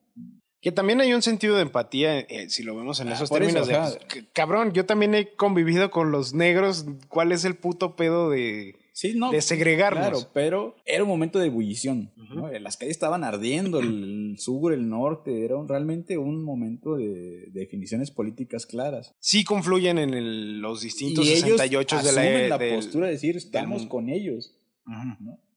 [0.63, 3.69] Que también hay un sentido de empatía, eh, si lo vemos en Ah, esos términos.
[3.69, 6.87] eso, de, pues, cabrón, yo también he convivido con los negros.
[7.09, 9.33] ¿Cuál es el puto pedo de, Sí, no.
[9.33, 10.09] de segregarnos?
[10.09, 12.13] Claro, pero era un momento de ebullición.
[12.17, 12.49] ¿no?
[12.53, 17.51] Las calles estaban ardiendo, el, sur, el norte, era un- realmente un momento de, de
[17.53, 19.15] definiciones políticas claras.
[19.19, 23.07] Sí confluyen en el- los distintos y ellos 68 de la, asumen la del- postura
[23.09, 23.89] de decir, estamos mundo".
[23.91, 24.55] con ellos.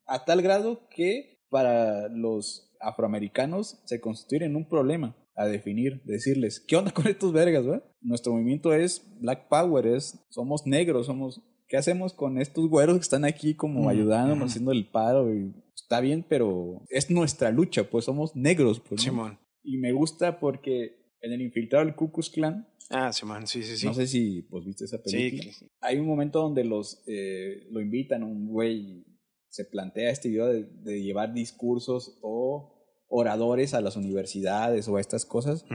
[0.08, 6.60] A tal grado que para los afroamericanos se constituyen en un problema a definir, decirles,
[6.66, 7.82] ¿qué onda con estos vergas, güey?
[8.02, 13.02] Nuestro movimiento es Black Power, es, somos negros, somos, ¿qué hacemos con estos güeros que
[13.02, 15.34] están aquí como Ujú, ayudándonos, haciendo el paro?
[15.34, 19.02] Y está bien, pero es nuestra lucha, pues somos negros, pues.
[19.02, 19.04] ¿no?
[19.12, 19.40] Simón.
[19.64, 23.78] Y me gusta porque en el infiltrado del Ku Klux Klan, Ah, Simón, sí, sí,
[23.78, 23.86] sí.
[23.88, 25.44] no sé si pues viste esa Sí, película.
[25.60, 29.04] que- Hay un momento donde los eh, lo invitan a un güey,
[29.50, 32.75] se plantea esta idea de, de llevar discursos o
[33.16, 35.66] oradores a las universidades o a estas cosas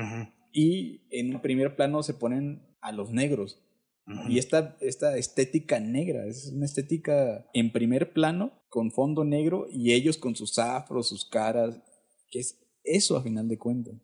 [0.53, 3.63] y en un primer plano se ponen a los negros.
[4.29, 9.93] Y esta, esta estética negra, es una estética en primer plano, con fondo negro, y
[9.93, 11.81] ellos con sus afros, sus caras,
[12.29, 13.95] que es eso a final de cuentas.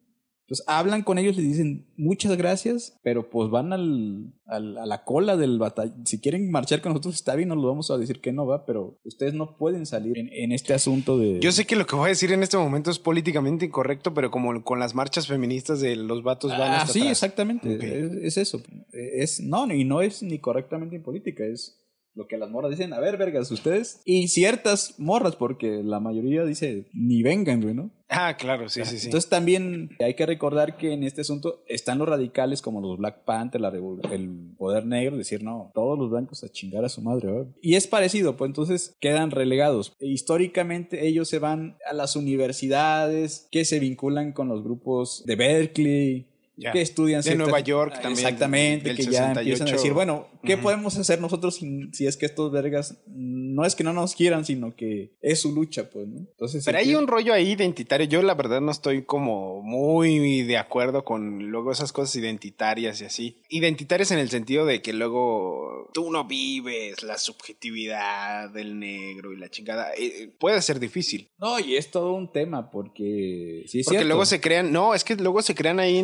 [0.46, 5.02] Entonces hablan con ellos, les dicen muchas gracias, pero pues van al, al- a la
[5.02, 6.06] cola del batallón.
[6.06, 8.64] Si quieren marchar con nosotros está bien, no lo vamos a decir que no va,
[8.64, 11.40] pero ustedes no pueden salir en, en este asunto de...
[11.40, 14.30] Yo sé que lo que voy a decir en este momento es políticamente incorrecto, pero
[14.30, 17.12] como con las marchas feministas de los vatos van Ah, hasta sí, atrás.
[17.12, 17.74] exactamente.
[17.74, 18.62] Es, es eso.
[18.92, 21.82] Es, no, y no es ni correctamente en política, es
[22.16, 22.92] lo que las morras dicen.
[22.92, 24.00] A ver, vergas, ustedes.
[24.05, 27.90] Y ciertas morras, porque la mayoría dice, ni vengan, güey, ¿no?
[28.09, 29.07] Ah, claro, sí, sí, sí.
[29.07, 33.24] Entonces también hay que recordar que en este asunto están los radicales como los Black
[33.24, 33.72] Panther, la
[34.11, 37.31] el poder negro, decir, no, todos los blancos a chingar a su madre.
[37.31, 37.46] ¿verdad?
[37.61, 39.92] Y es parecido, pues entonces quedan relegados.
[39.98, 45.37] E históricamente ellos se van a las universidades que se vinculan con los grupos de
[45.37, 46.29] Berkeley.
[46.57, 46.73] Ya.
[46.73, 49.40] Que estudian De ciertas- Nueva York Ah, también, Exactamente, que ya 68.
[49.40, 53.64] empiezan a decir, bueno, ¿qué podemos hacer nosotros si, si es que estos vergas no
[53.66, 56.19] es que no nos quieran, sino que es su lucha, pues, ¿no?
[56.21, 58.07] Entonces, Pero hay un rollo ahí identitario.
[58.07, 63.05] Yo la verdad no estoy como muy de acuerdo con luego esas cosas identitarias y
[63.05, 63.42] así.
[63.51, 69.37] Identitarias en el sentido de que luego tú no vives la subjetividad del negro y
[69.38, 69.90] la chingada.
[69.99, 71.29] Eh, puede ser difícil.
[71.38, 74.09] No, y es todo un tema porque sí es Porque cierto.
[74.09, 75.97] luego se crean, no, es que luego se crean ahí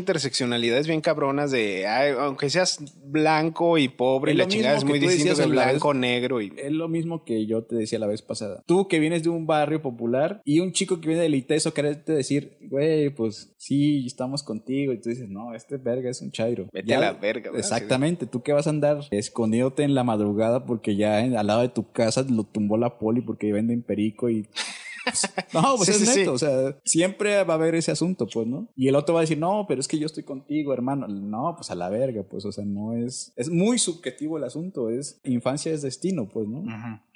[0.86, 5.34] bien cabronas de, ay, aunque seas blanco y pobre y la chingada es muy distinto
[5.34, 6.52] que la vez- blanco, negro y...
[6.56, 8.62] Es lo mismo que yo te decía la vez pasada.
[8.66, 12.12] Tú que vienes de un barrio popular y un chico que viene del ITESO quererte
[12.12, 14.92] decir, güey, pues sí, estamos contigo.
[14.92, 16.66] Y tú dices, no, este verga es un chairo.
[16.72, 17.58] Vete Ya- a la verga, ¿verdad?
[17.58, 18.26] Exactamente.
[18.26, 21.68] Tú que vas a andar escondiéndote en la madrugada porque ya en- al lado de
[21.68, 24.46] tu casa lo tumbó la poli porque venden perico y...
[25.52, 26.18] No, pues Sí, es sí, sí.
[26.20, 28.68] neto, o sea, siempre va a haber ese asunto, pues, ¿no?
[28.76, 31.06] Y el otro va a decir, no, pero es que yo estoy contigo, hermano.
[31.08, 33.32] No, pues a la verga, pues, o sea, no es...
[33.36, 35.20] Es muy subjetivo el asunto, es...
[35.24, 36.62] Infancia es destino, pues, ¿no?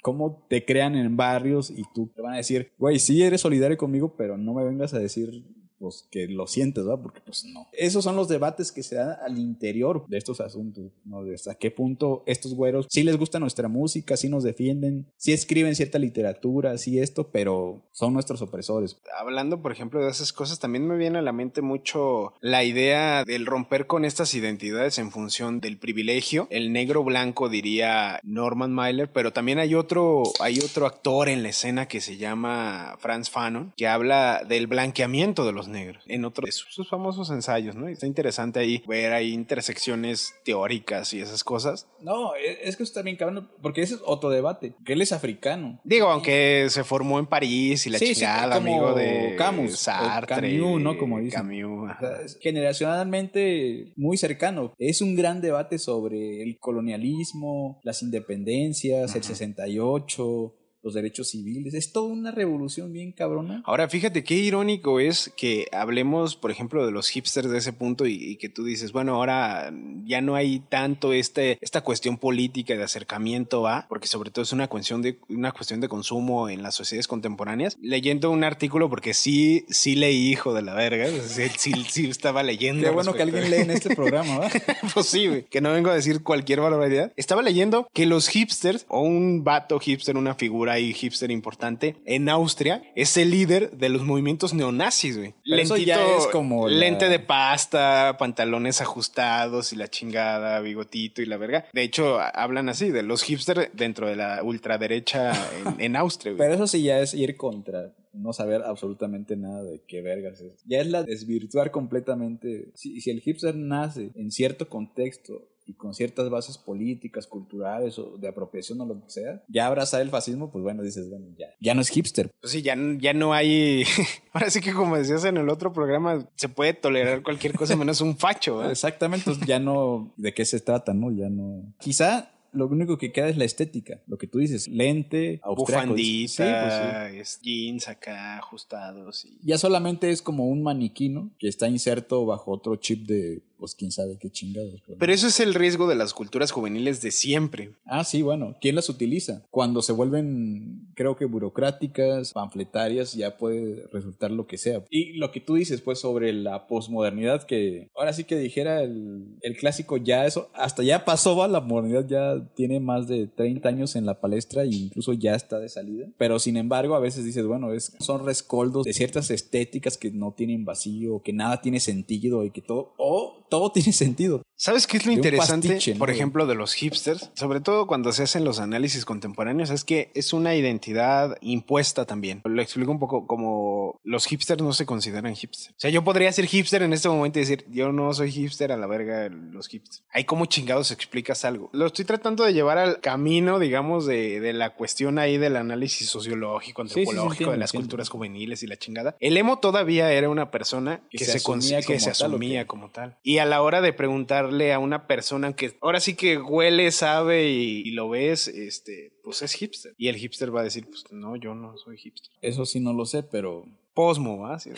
[0.01, 3.75] cómo te crean en barrios y tú te van a decir, güey, sí eres solidario
[3.77, 5.43] conmigo, pero no me vengas a decir
[5.79, 7.01] pues que lo sientes, ¿verdad?
[7.01, 7.67] Porque pues no.
[7.73, 11.23] Esos son los debates que se dan al interior de estos asuntos, ¿no?
[11.23, 15.33] De hasta qué punto estos güeros sí les gusta nuestra música, sí nos defienden, sí
[15.33, 18.97] escriben cierta literatura, sí esto, pero son nuestros opresores.
[19.17, 23.23] Hablando, por ejemplo, de esas cosas, también me viene a la mente mucho la idea
[23.23, 26.47] del romper con estas identidades en función del privilegio.
[26.49, 31.49] El negro blanco diría Norman Mailer, pero también hay otro, hay otro actor en la
[31.49, 36.45] escena que se llama Franz Fanon, que habla del blanqueamiento de los negros en otro
[36.45, 37.87] de sus, famosos ensayos, ¿no?
[37.87, 41.87] Está interesante ahí ver ahí intersecciones teóricas y esas cosas.
[42.01, 45.01] No, e, es que eso está bien cabrón, porque ese es otro debate, que él
[45.01, 45.79] es africano.
[45.83, 49.77] Digo, aunque se formó en París y la Sí, sí, chingada, como amigo de Camus,
[49.79, 50.97] Sartre, Camus, ¿no?
[50.97, 51.41] Como dicen.
[51.41, 51.99] Camus, O ajá.
[51.99, 54.73] sea, es generacionalmente muy cercano.
[54.77, 61.73] Es un gran debate sobre el colonialismo, las independencias, el 68, los derechos civiles.
[61.73, 63.63] Es toda una revolución bien cabrona.
[63.65, 68.05] Ahora, fíjate qué irónico es que hablemos, por ejemplo, de los hipsters de ese punto
[68.05, 69.73] y, y que tú dices, bueno, ahora
[70.05, 74.53] ya no hay tanto este, esta cuestión política de acercamiento a, porque sobre todo es
[74.53, 77.77] una cuestión de, una cuestión de consumo en las sociedades contemporáneas.
[77.81, 82.43] Leyendo un artículo, porque sí, sí leí, hijo de la verga, sí, sí, sí estaba
[82.43, 82.83] leyendo.
[82.83, 84.49] Qué bueno que alguien lee en este programa, ¿va?
[84.93, 87.11] pues sí, que no vengo a decir cualquier barbaridad.
[87.15, 92.29] Estaba leyendo que los hipsters, o un vato hipster, una figura ahí hipster importante, en
[92.29, 95.33] Austria, es el líder de los movimientos neonazis, güey.
[95.45, 101.25] Eso ya es como la- Lente de pasta, pantalones ajustados y la chingada, bigotito y
[101.25, 101.65] la verga.
[101.73, 106.39] De hecho, hablan así de los hipsters dentro de la ultraderecha en, en Austria, güey.
[106.39, 110.63] Pero eso sí ya es ir contra no saber absolutamente nada de qué vergas es.
[110.65, 112.71] Ya es la desvirtuar completamente.
[112.73, 118.17] Si, si el hipster nace en cierto contexto y con ciertas bases políticas, culturales o
[118.17, 121.47] de apropiación o lo que sea, ya abrazar el fascismo, pues bueno, dices, bueno, ya,
[121.59, 122.31] ya no es hipster.
[122.39, 123.83] Pues sí, ya, ya no hay.
[124.33, 128.01] Ahora sí que, como decías en el otro programa, se puede tolerar cualquier cosa menos
[128.01, 128.71] un facho, ¿verdad?
[128.71, 131.11] Exactamente, ya no, ¿de qué se trata, no?
[131.11, 131.73] Ya no.
[131.79, 135.41] Quizá lo único que queda es la estética, lo que tú dices, lente.
[135.55, 137.39] Bufandita, Sí, pues sí.
[137.41, 139.37] jeans acá ajustados y.
[139.43, 141.31] Ya solamente es como un maniquí, ¿no?
[141.39, 144.81] Que está inserto bajo otro chip de, pues quién sabe qué chingados.
[144.85, 144.97] pues.
[144.99, 147.71] Pero eso es el riesgo de las culturas juveniles de siempre.
[147.85, 149.43] Ah, sí, bueno, ¿quién las utiliza?
[149.51, 154.83] Cuando se vuelven, creo que burocráticas, panfletarias, ya puede resultar lo que sea.
[154.89, 159.37] Y lo que tú dices, pues, sobre la posmodernidad, que ahora sí que dijera el,
[159.41, 163.69] el clásico, ya eso, hasta ya pasó, va, la modernidad ya tiene más de 30
[163.69, 166.07] años en la palestra e incluso ya está de salida.
[166.17, 170.33] Pero sin embargo, a veces dices, bueno, es, son rescoldos de ciertas estéticas que no
[170.33, 174.41] tienen vacío, que nada tiene sentido y que todo, o todo tiene sentido.
[174.59, 177.29] ¿Sabes qué es lo De interesante, pastiche, ¿no, por ejemplo, de los hipsters?
[177.35, 182.41] Sobre todo cuando se hacen los análisis contemporáneos, es que es una identidad impuesta también.
[182.43, 185.75] Lo explico un poco como los hipsters no se consideran hipsters.
[185.75, 188.71] O sea, yo podría ser hipster en este momento y decir, yo no soy hipster
[188.71, 190.03] a la verga los hipsters.
[190.11, 191.69] Ahí como chingados explicas algo.
[191.73, 196.09] Lo estoy tratando de llevar al camino, digamos, de, de la cuestión ahí del análisis
[196.09, 197.85] sociológico, Sí, sí, sí, antropológico entiendo, de las entiendo.
[197.85, 199.15] culturas juveniles y la chingada.
[199.19, 202.61] El emo todavía era una persona que, Que se, asumía se como tal, ¿o asumía
[202.61, 202.67] qué?
[202.67, 203.17] como tal.
[203.23, 207.47] Y a la hora de preguntarle a una persona que ahora sí que huele, sabe
[207.49, 209.93] y, y lo ves, este, pues es hipster.
[209.97, 212.31] Y el hipster va a decir, pues no, yo no soy hipster.
[212.41, 214.47] Eso sí no lo sé, pero Posmo.
[214.59, 214.69] Sí.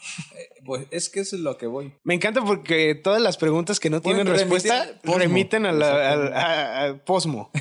[0.64, 1.92] pues es que eso es lo que voy.
[2.04, 6.84] Me encanta porque todas las preguntas que no tienen respuesta remiten a la, al- a-
[6.86, 7.50] a Posmo.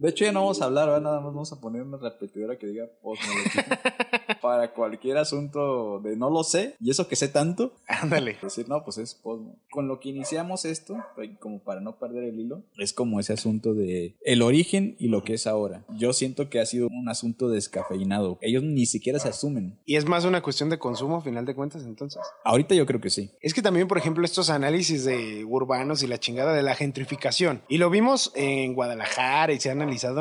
[0.00, 1.02] De hecho, ya no vamos a hablar, ¿verdad?
[1.02, 3.80] nada más vamos a poner una repetidora que diga postmología.
[4.40, 8.38] para cualquier asunto de no lo sé, y eso que sé tanto, Ándale.
[8.42, 9.58] decir, no, pues es posmo.
[9.70, 13.34] Con lo que iniciamos esto, pues, como para no perder el hilo, es como ese
[13.34, 15.84] asunto de el origen y lo que es ahora.
[15.98, 18.38] Yo siento que ha sido un asunto descafeinado.
[18.40, 19.78] Ellos ni siquiera se asumen.
[19.84, 22.22] Y es más una cuestión de consumo, a final de cuentas, entonces.
[22.44, 23.30] Ahorita yo creo que sí.
[23.42, 27.62] Es que también, por ejemplo, estos análisis de urbanos y la chingada de la gentrificación.
[27.68, 29.74] Y lo vimos en Guadalajara y se ha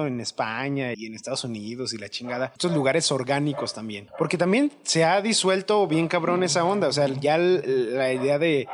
[0.08, 2.48] en España y en Estados Unidos y la chingada.
[2.54, 4.08] Estos lugares orgánicos también.
[4.18, 6.88] Porque también se ha disuelto bien cabrón esa onda.
[6.88, 8.68] O sea, ya la idea de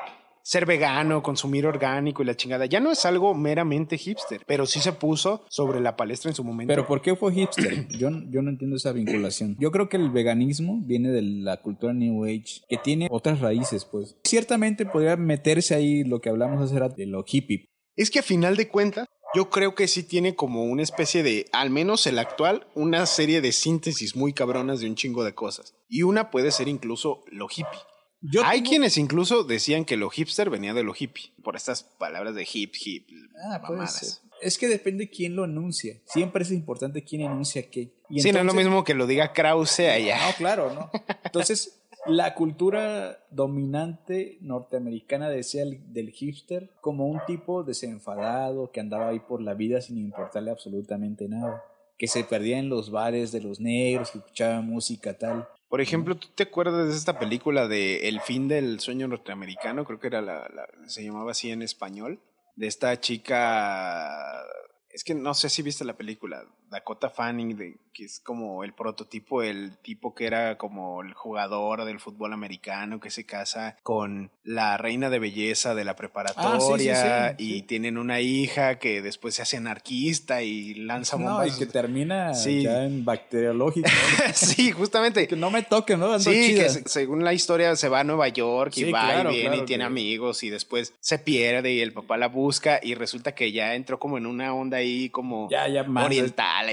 [0.46, 2.68] ser vegano, consumir orgánico y la chingada.
[2.68, 6.44] Ya no es algo meramente hipster, pero sí se puso sobre la palestra en su
[6.44, 6.72] momento.
[6.72, 7.88] Pero ¿por qué fue hipster?
[7.98, 9.56] Yo, yo no entiendo esa vinculación.
[9.60, 13.86] Yo creo que el veganismo viene de la cultura New Age, que tiene otras raíces,
[13.86, 14.18] pues.
[14.24, 17.66] Ciertamente podría meterse ahí lo que hablamos hace rato de lo hippie.
[17.96, 21.45] Es que a final de cuentas, yo creo que sí tiene como una especie de,
[21.52, 25.76] al menos el actual, una serie de síntesis muy cabronas de un chingo de cosas.
[25.89, 27.80] Y una puede ser incluso lo hippie.
[28.21, 31.84] Yo Hay tengo- quienes incluso decían que lo hipster venía de lo hippie, por estas
[31.84, 33.08] palabras de hip, hip,
[33.52, 34.21] Ah, mamadas.
[34.41, 36.02] Es que depende quién lo anuncia.
[36.06, 37.93] Siempre es importante quién enuncia qué.
[38.10, 40.28] Y sí, no es lo mismo que lo diga Krause allá.
[40.28, 40.91] No, claro, ¿no?
[41.24, 49.10] Entonces, la cultura dominante norteamericana decía el- del hipster como un tipo desenfadado que andaba
[49.10, 51.63] ahí por la vida sin importarle absolutamente nada.
[51.98, 55.48] Que se perdía en los bares de los negros, que escuchaba música tal.
[55.70, 59.86] Por ejemplo, ¿tú te acuerdas de esta película de El fin del sueño norteamericano?
[59.86, 62.20] Creo que era la, la- se llamaba así en español.
[62.58, 64.44] De esta chica.
[64.89, 66.44] Es que no sé si viste la película.
[66.76, 71.86] Dakota Fanning, de, que es como el prototipo, el tipo que era como el jugador
[71.86, 77.30] del fútbol americano que se casa con la reina de belleza de la preparatoria Ah,
[77.38, 81.56] sí, sí, y tienen una hija que después se hace anarquista y lanza No, bombas.
[81.56, 82.64] y que termina Sí.
[82.64, 83.88] ya en bacteriológico.
[83.90, 84.26] ¿no?
[84.34, 85.28] sí, justamente.
[85.28, 86.08] que no me toquen, ¿no?
[86.08, 86.64] Ando Sí, chida.
[86.64, 89.50] que se- según la historia se va a Nueva York y va claro, y viene
[89.50, 93.34] claro y tiene amigos y después se pierde y el papá la busca y resulta
[93.34, 96.06] que ya entró como en una onda ahí como Ya, ya más.
[96.06, 96.64] oriental.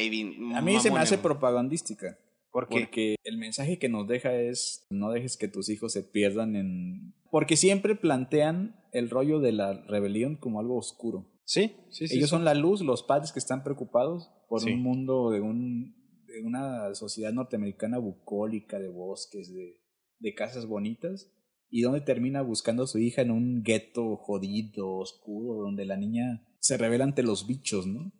[0.54, 2.18] A mí se me hace propagandística.
[2.50, 2.80] ¿Por qué?
[2.80, 7.14] Porque el mensaje que nos deja es no dejes que tus hijos se pierdan en...
[7.30, 11.26] Porque siempre plantean el rollo de la rebelión como algo oscuro.
[11.44, 12.16] Sí, sí, sí.
[12.16, 12.36] Ellos sí.
[12.36, 14.72] son la luz, los padres que están preocupados por Sí.
[14.72, 15.94] un mundo de, un,
[16.26, 19.80] de una sociedad norteamericana bucólica, de bosques, de,
[20.18, 21.32] de casas bonitas.
[21.70, 26.46] Y donde termina buscando a su hija en un gueto jodido, oscuro, donde la niña
[26.58, 28.12] se revela ante los bichos, ¿no?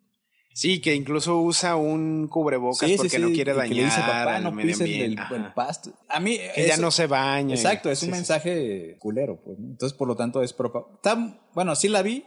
[0.55, 4.01] Sí, que incluso usa un cubrebocas Sí, sí, porque sí, no quiere dañar le dice,
[4.01, 5.05] papá, al no medio ambiente.
[5.35, 5.93] el, el pasto.
[6.09, 7.55] A mí que ya no se baña.
[7.55, 8.19] Exacto, es sí, un sí, sí.
[8.21, 9.59] mensaje culero, pues.
[9.59, 9.69] ¿no?
[9.69, 12.25] Entonces, por lo tanto, es propa- está- Bueno, sí la vi,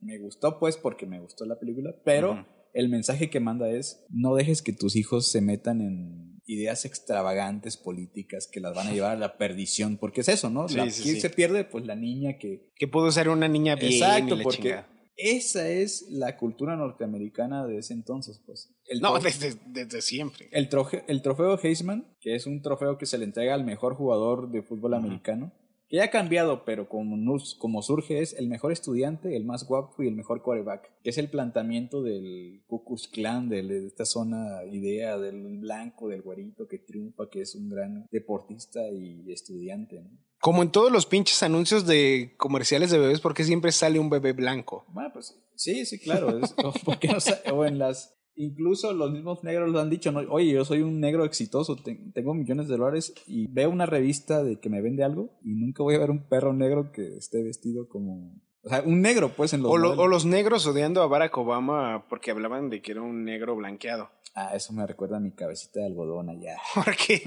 [0.00, 2.44] me gustó, pues, porque me gustó la película, pero Ujú.
[2.74, 7.76] el mensaje que manda es: no dejes que tus hijos se metan en ideas extravagantes
[7.76, 10.68] políticas que las van a llevar a la perdición, porque es eso, ¿no?
[10.68, 11.20] Sí, La- sí, ¿Quién sí.
[11.20, 11.64] se pierde?
[11.64, 12.70] Pues la niña que.
[12.74, 13.92] Que pudo ser una niña bien.
[13.92, 14.88] Exacto, y la porque chingada.
[15.18, 18.70] Esa es la cultura norteamericana de ese entonces, pues.
[18.86, 20.48] El No, desde, desde siempre.
[20.52, 23.94] el, troje- el trofeo Heisman, que es un trofeo que se le entrega al mejor
[23.94, 25.52] jugador de fútbol americano,
[25.88, 30.08] que ya ha cambiado, pero como, surge es el mejor estudiante, el más guapo y
[30.08, 34.64] el mejor quarterback, que es el planteamiento del Ku Klux Klan, de, de esta zona
[34.70, 40.00] idea del blanco, del güerito que triunfa, que es un gran deportista y estudiante.
[40.00, 40.10] ¿no?
[40.40, 44.32] Como en todos los pinches anuncios de comerciales de bebés, porque siempre sale un bebé
[44.32, 44.84] blanco.
[44.88, 46.38] Bueno, pues sí, sí, claro.
[46.38, 47.18] Es, o, ¿por qué no
[47.54, 48.14] o en las.
[48.40, 50.20] Incluso los mismos negros lo han dicho, ¿no?
[50.30, 54.44] Oye, yo soy un negro exitoso, te- tengo millones de dólares y veo una revista
[54.44, 57.42] de que me vende algo y nunca voy a ver un perro negro que esté
[57.42, 58.32] vestido como...
[58.62, 59.72] O sea, un negro, pues, en los...
[59.72, 60.04] O, lo- modelos.
[60.04, 64.08] o los negros odiando a Barack Obama porque hablaban de que era un negro blanqueado.
[64.34, 66.56] Ah, eso me recuerda a mi cabecita de algodón allá.
[66.74, 67.22] ¿Por qué?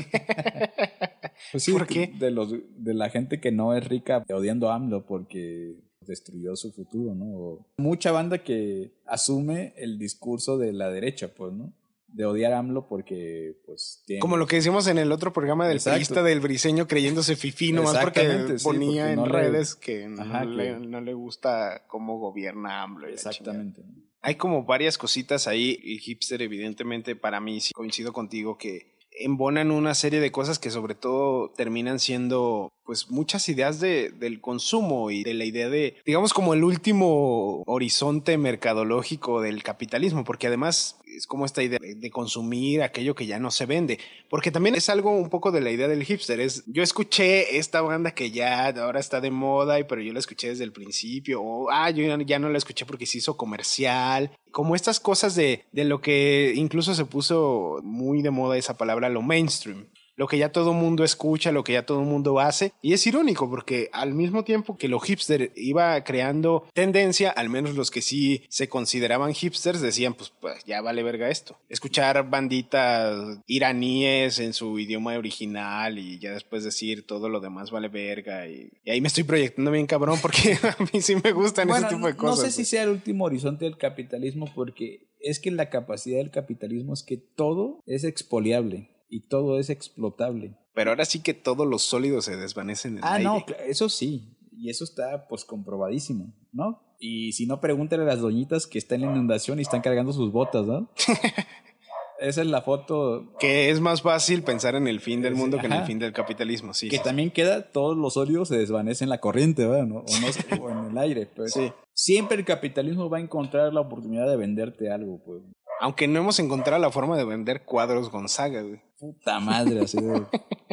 [1.51, 2.07] Pues sí, ¿Por qué?
[2.19, 5.75] De, los, de la gente que no es rica odiando a AMLO porque
[6.11, 7.65] destruyó su futuro, ¿no?
[7.77, 11.73] Mucha banda que asume el discurso de la derecha, pues, ¿no?
[12.07, 14.19] De odiar a AMLO porque, pues, tiene...
[14.19, 17.97] Como lo que decimos en el otro programa del periodista del briseño creyéndose fifí nomás
[17.99, 22.19] porque sí, ponía en le- redes que, Ajá, no, que- Le, no le gusta cómo
[22.19, 23.07] gobierna AMLO.
[23.07, 23.81] Exactamente.
[24.23, 29.71] Hay como varias cositas ahí y hipster evidentemente para mí sí coincido contigo que embonan
[29.71, 35.11] una serie de cosas que sobre todo terminan siendo pues muchas ideas de, del consumo
[35.11, 40.97] y de la idea de digamos como el último horizonte mercadológico del capitalismo porque además
[41.05, 43.99] es como esta idea de, consumir aquello que ya no se vende.
[44.29, 47.79] Porque también es algo un poco de la idea del hipster es yo escuché esta
[47.81, 51.41] banda que ya ahora está de moda y pero yo la escuché desde el principio
[51.41, 54.31] o ah yo ya- ya no la escuché porque se hizo comercial.
[54.51, 59.07] Como estas cosas de, de lo que incluso se puso muy de moda esa palabra
[59.07, 59.87] lo mainstream
[60.21, 62.73] lo que ya todo mundo escucha, lo que ya todo mundo hace.
[62.83, 67.73] Y es irónico porque al mismo tiempo que lo hipster iba creando tendencia, al menos
[67.73, 71.57] los que sí se consideraban hipsters decían, pues, pues ya vale verga esto.
[71.69, 77.87] Escuchar banditas iraníes en su idioma original y ya después decir todo lo demás vale
[77.87, 78.47] verga.
[78.47, 81.87] Y, y ahí me estoy proyectando bien cabrón porque a mí sí me gustan Bueno,
[81.87, 82.37] ese tipo de cosas.
[82.37, 86.29] No sé si sea el último horizonte del capitalismo porque es que la capacidad del
[86.29, 90.57] capitalismo es que todo es expoliable y todo es explotable.
[90.73, 93.45] Pero ahora sí que todos los sólidos se desvanecen en el Ah, no, aire.
[93.45, 94.37] cla- eso sí.
[94.53, 96.81] Y eso está pues comprobadísimo, ¿no?
[96.99, 100.13] Y si no, pregúntale a las doñitas que están en la inundación y están cargando
[100.13, 100.89] sus botas, ¿no?
[102.19, 105.65] Esa es la foto Que es más fácil pensar en el fin del mundo que
[105.65, 106.87] en el fin del capitalismo, sí.
[106.87, 107.03] que sí.
[107.03, 109.87] también queda, todos los óleos se desvanecen en la corriente, ¿verdad?
[109.87, 109.95] ¿no?
[110.01, 111.53] O, no o en el aire, pues.
[111.53, 111.71] Sí.
[111.95, 115.41] Siempre el capitalismo va a encontrar la oportunidad de venderte algo, pues.
[115.81, 118.81] Aunque no hemos encontrado la forma de vender cuadros Gonzaga, güey.
[118.99, 120.21] Puta madre, así de,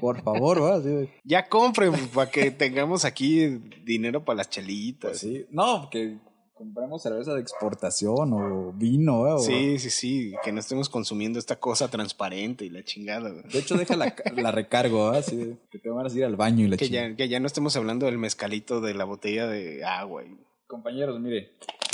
[0.01, 0.79] por favor, ¿verdad?
[0.81, 3.47] Así de, Ya compren para que tengamos aquí
[3.85, 5.11] dinero para las chelitas.
[5.13, 5.47] pues sí.
[5.51, 6.19] No, que
[6.53, 9.21] compremos cerveza de exportación o vino.
[9.21, 13.31] O- Sí, sí, sí, que no estemos consumiendo esta cosa transparente y la chingada.
[13.31, 13.45] güey.
[13.51, 15.09] De hecho, deja la, la recargo.
[15.09, 17.09] Así de, que te van a ir al baño y la Que chingada.
[17.11, 20.23] ya, que ya no estemos hablando del mezcalito de la botella de agua.
[20.25, 20.37] y-
[20.67, 21.53] Compañeros, mire.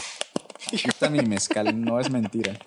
[0.67, 2.59] Aquí está mi mezcal, no es mentira.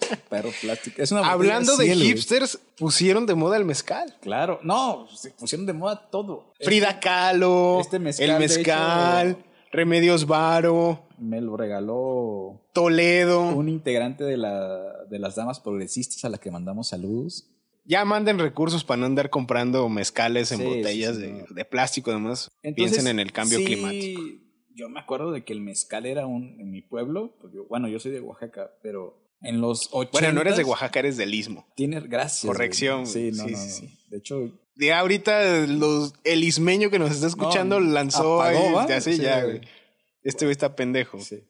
[0.30, 1.02] Pero plástico.
[1.02, 2.08] Es una botella Hablando de cielo, güey.
[2.12, 4.16] hipsters, pusieron de moda el mezcal.
[4.20, 6.52] Claro, no, se pusieron de moda todo.
[6.60, 9.40] Frida Kahlo, este mezcal, el mezcal, hecho-
[9.72, 13.42] Remedios Varo, Me lo regaló Toledo.
[13.48, 17.50] un integrante de, la, de las damas progresistas a las que mandamos saludos.
[17.84, 21.44] Ya manden recursos para no andar comprando mezcales en Sí, botellas sí, sí, de, no.
[21.54, 22.50] de plástico, además.
[22.62, 24.20] Entonces, Piensen en el cambio climático.
[24.74, 27.86] Yo me acuerdo de que el mezcal era un en mi pueblo, pues yo- bueno,
[27.88, 31.32] yo soy de Oaxaca, pero en los 80 Bueno, no eres de Oaxaca, eres del
[31.34, 31.66] Istmo.
[31.74, 32.44] Tienes gracias.
[32.44, 32.54] güey.
[32.56, 33.98] Corrección, Sí, sí, no, sí, no, sí.
[34.10, 38.88] De hecho, De ahorita los, el ismeño que nos está escuchando No, lanzó apagó, ahí,
[38.88, 39.58] ya sí, ya, güey.
[39.58, 39.68] güey.
[40.22, 41.20] Este güey está pendejo.
[41.20, 41.44] Sí.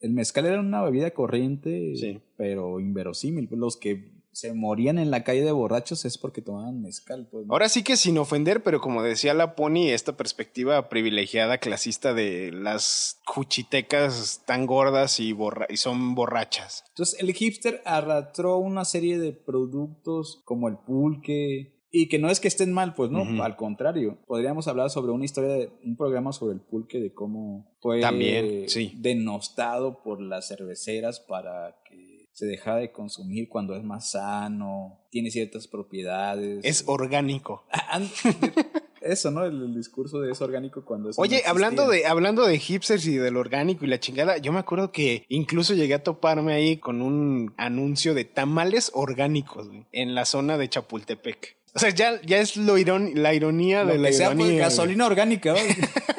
[0.00, 2.20] El mezcal era una bebida corriente, Sí.
[2.36, 3.48] pero inverosímil.
[3.50, 7.28] Los que se morían en la calle de borrachos es porque tomaban mezcal.
[7.30, 7.52] Pues, ¿no?
[7.52, 12.52] Ahora sí que sin ofender, pero como decía la Pony, esta perspectiva privilegiada clasista de
[12.52, 13.20] las
[13.62, 16.84] cuchitecas tan gordas y, borra- y son borrachas.
[16.90, 21.74] Entonces el hipster arrastró una serie de productos como el pulque.
[21.90, 24.18] Y que no es que estén mal, pues no, al contrario.
[24.26, 28.68] Podríamos hablar sobre una historia de un programa sobre el pulque, de cómo fue También,
[28.68, 28.92] sí.
[28.98, 31.96] denostado por las cerveceras para que
[32.38, 36.60] se dejara de consumir cuando es más sano, tiene ciertas propiedades.
[36.62, 37.64] Es orgánico.
[37.72, 38.00] Ah,
[39.00, 39.44] Eso, ¿no?
[39.44, 41.18] El, el discurso de es orgánico cuando es.
[41.18, 44.58] Oye, hablando de, hablando de hipsters y de lo orgánico y la chingada, yo me
[44.60, 50.14] acuerdo que incluso llegué a toparme ahí con un anuncio de tamales orgánicos güey, en
[50.14, 51.56] la zona de Chapultepec.
[51.74, 54.44] O sea, ya, ya es lo irón- la ironía Lo de la que sea, ironía.
[54.44, 54.60] pues, güey.
[54.62, 55.54] gasolina orgánica.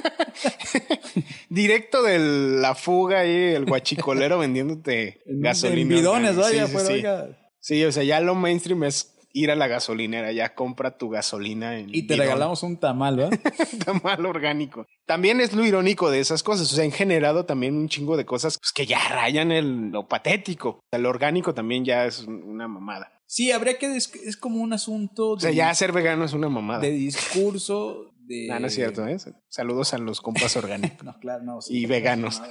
[1.49, 2.19] Directo de
[2.61, 5.81] la fuga ahí, el guachicolero vendiéndote En- gasolina.
[5.81, 6.93] En bidones, vaya, Sí, sí, pero sí.
[6.93, 7.27] oiga.
[7.59, 11.77] Sí, o sea, ya lo mainstream es ir a la gasolinera, ya compra tu gasolina
[11.77, 12.19] en Y te bidón.
[12.27, 13.39] regalamos un tamal, ¿verdad?
[13.85, 14.85] tamal orgánico.
[15.05, 16.71] También es lo irónico de esas cosas.
[16.71, 20.07] O sea, han generado también un chingo de cosas pues, que ya rayan el, lo
[20.07, 20.69] patético.
[20.69, 23.11] O sea, lo orgánico también ya es un- una mamada.
[23.27, 23.95] Sí, habría que.
[23.95, 26.79] Es como un asunto O sea, ya ser vegano es una mamada.
[26.79, 28.11] de discurso.
[28.29, 28.47] De...
[28.47, 29.17] No, no es cierto, ¿eh?
[29.49, 30.99] Saludos a los compas orgánicos.
[31.03, 31.59] No, claro, no.
[31.67, 32.41] Y veganos.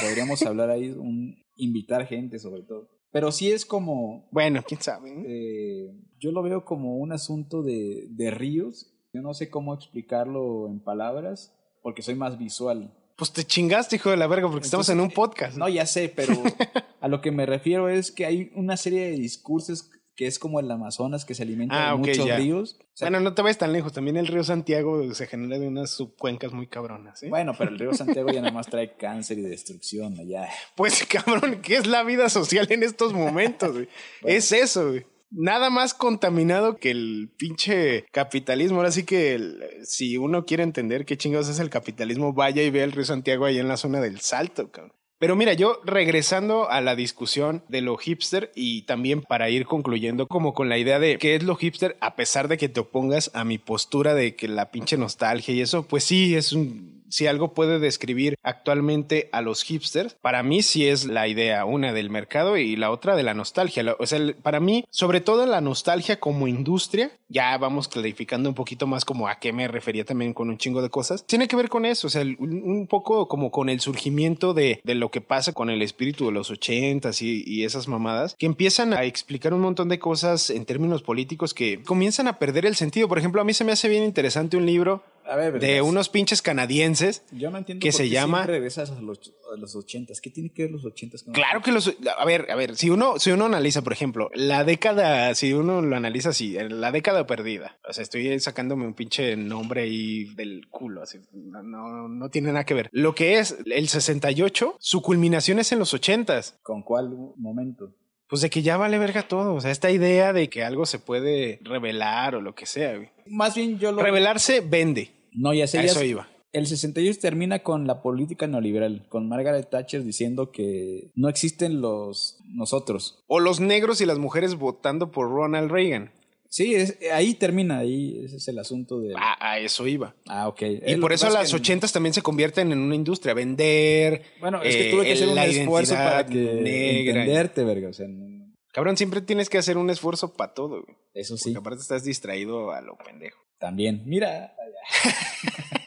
[0.00, 2.88] Podríamos hablar ahí, un, invitar gente sobre todo.
[3.10, 4.28] Pero sí es como.
[4.30, 5.10] bueno, quién sabe.
[5.10, 5.24] ¿eh?
[5.26, 8.92] eh, yo lo veo como un asunto de, de ríos.
[9.12, 12.92] Yo no sé cómo explicarlo en palabras, porque soy más visual.
[13.16, 15.56] Pues te chingaste, hijo de la verga, porque estamos en un podcast.
[15.56, 16.34] No, ya sé, pero
[17.00, 20.60] a lo que me refiero es que hay una serie de discursos que es como
[20.60, 22.36] el Amazonas que se alimenta Ah, de ok, muchos ya.
[22.36, 22.76] ríos.
[22.80, 23.92] O sea, bueno, no te vayas tan lejos.
[23.92, 27.22] También el río Santiago se genera de unas subcuencas muy cabronas.
[27.22, 27.28] ¿eh?
[27.28, 30.48] Bueno, pero el río Santiago ya nada más trae cáncer y destrucción allá.
[30.76, 33.72] Pues cabrón, ¿qué es la vida social en estos momentos?
[33.72, 33.88] güey?
[34.24, 35.06] Es eso, güey.
[35.36, 38.76] Nada más contaminado que el pinche capitalismo.
[38.76, 42.70] Ahora sí que el- si uno quiere entender qué chingados es el capitalismo, vaya y
[42.70, 44.92] vea el río Santiago ahí en la zona del Salto, cabrón.
[45.24, 50.26] Pero mira, yo regresando a la discusión de lo hipster y también para ir concluyendo
[50.26, 53.30] como con la idea de qué es lo hipster, a pesar de que te opongas
[53.32, 57.28] a mi postura de que la pinche nostalgia y eso, pues sí, es un, si
[57.28, 62.10] algo puede describir actualmente a los hipsters, para mí sí es la idea, una del
[62.10, 63.94] mercado y la otra de la nostalgia.
[64.00, 68.88] O sea, para mí, sobre todo la nostalgia como industria, ya vamos clarificando un poquito
[68.88, 71.68] más como a qué me refería también con un chingo de cosas, tiene que ver
[71.68, 75.52] con eso, o sea, un poco como con el surgimiento de, de lo que pasa
[75.52, 79.60] con el espíritu de los ochentas y, y esas mamadas, que empiezan a explicar un
[79.60, 83.06] montón de cosas en términos políticos que comienzan a perder el sentido.
[83.06, 86.08] Por ejemplo, a mí se me hace bien interesante un libro A ver, de unos
[86.08, 89.76] pinches canadienses Yo no entiendo que por se qué llama- regresas a los, a los.
[90.22, 91.94] ¿Qué tiene que ver los ochentas con Claro que los.
[92.18, 95.80] A ver, a ver, si uno, si uno analiza, por ejemplo, la década, si uno
[95.82, 97.78] lo analiza así, la década perdida.
[97.88, 101.18] O sea, estoy sacándome un pinche nombre ahí del culo, así.
[101.32, 102.88] No, no, no tiene nada que ver.
[102.92, 106.54] Lo que es el 68, su culminación es en los 80s.
[106.62, 107.94] ¿Con cuál momento?
[108.34, 109.54] Pues de que ya vale verga todo.
[109.54, 112.96] O sea, esta idea de que algo se puede revelar o lo que sea.
[112.96, 113.08] güey.
[113.26, 114.02] Más bien yo lo...
[114.02, 115.12] Revelarse vende.
[115.30, 115.78] No, ya sé.
[115.78, 116.28] A ya eso iba.
[116.52, 122.38] El 68 termina con la política neoliberal, con Margaret Thatcher diciendo que no existen los
[122.44, 123.22] nosotros.
[123.28, 126.10] O los negros y las mujeres votando por Ronald Reagan.
[126.56, 129.12] Sí, es, ahí termina, ahí ese es el asunto de...
[129.18, 130.14] Ah, a eso iba.
[130.28, 130.62] Ah, ok.
[130.62, 134.22] Y Es por eso pasa las ochentas también se convierten en una industria, vender.
[134.38, 137.22] Bueno, es que eh, tuve que hacer un esfuerzo para que negra.
[137.22, 137.88] entenderte, verga.
[137.88, 140.96] O sea, no- Cabrón, siempre tienes que hacer un esfuerzo para todo, güey.
[141.14, 143.40] eso sí, Porque aparte estás distraído a lo pendejo.
[143.58, 144.02] también.
[144.06, 144.54] Mira,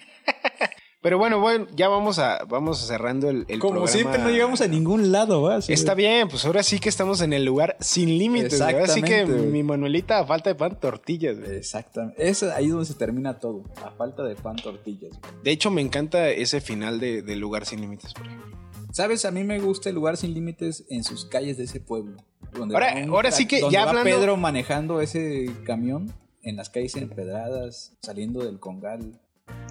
[1.07, 3.87] Pero bueno, bueno, ya vamos a vamos cerrando el, el como programa.
[3.87, 5.59] siempre no llegamos a ningún lado, ¿va?
[5.65, 8.59] Está bien, pues ahora sí que estamos en el lugar sin límites.
[8.59, 9.45] Ahora sí que güey.
[9.45, 11.39] mi Manuelita a falta de pan, tortillas.
[11.39, 11.55] güey.
[11.55, 12.27] Exactamente.
[12.29, 13.63] Es ahí donde se termina todo.
[13.85, 15.11] A falta de pan tortillas.
[15.11, 15.43] güey.
[15.43, 18.13] De hecho, me encanta ese final de, de Lugar sin límites.
[18.13, 18.57] por ejemplo.
[18.91, 19.23] ¿Sabes?
[19.23, 22.17] A mí me gusta el lugar sin límites en sus calles de ese pueblo.
[22.53, 26.11] Donde Ahora- va ahora sí que donde ya va hablando- Pedro manejando ese camión
[26.43, 29.19] en las calles empedradas, saliendo del congal.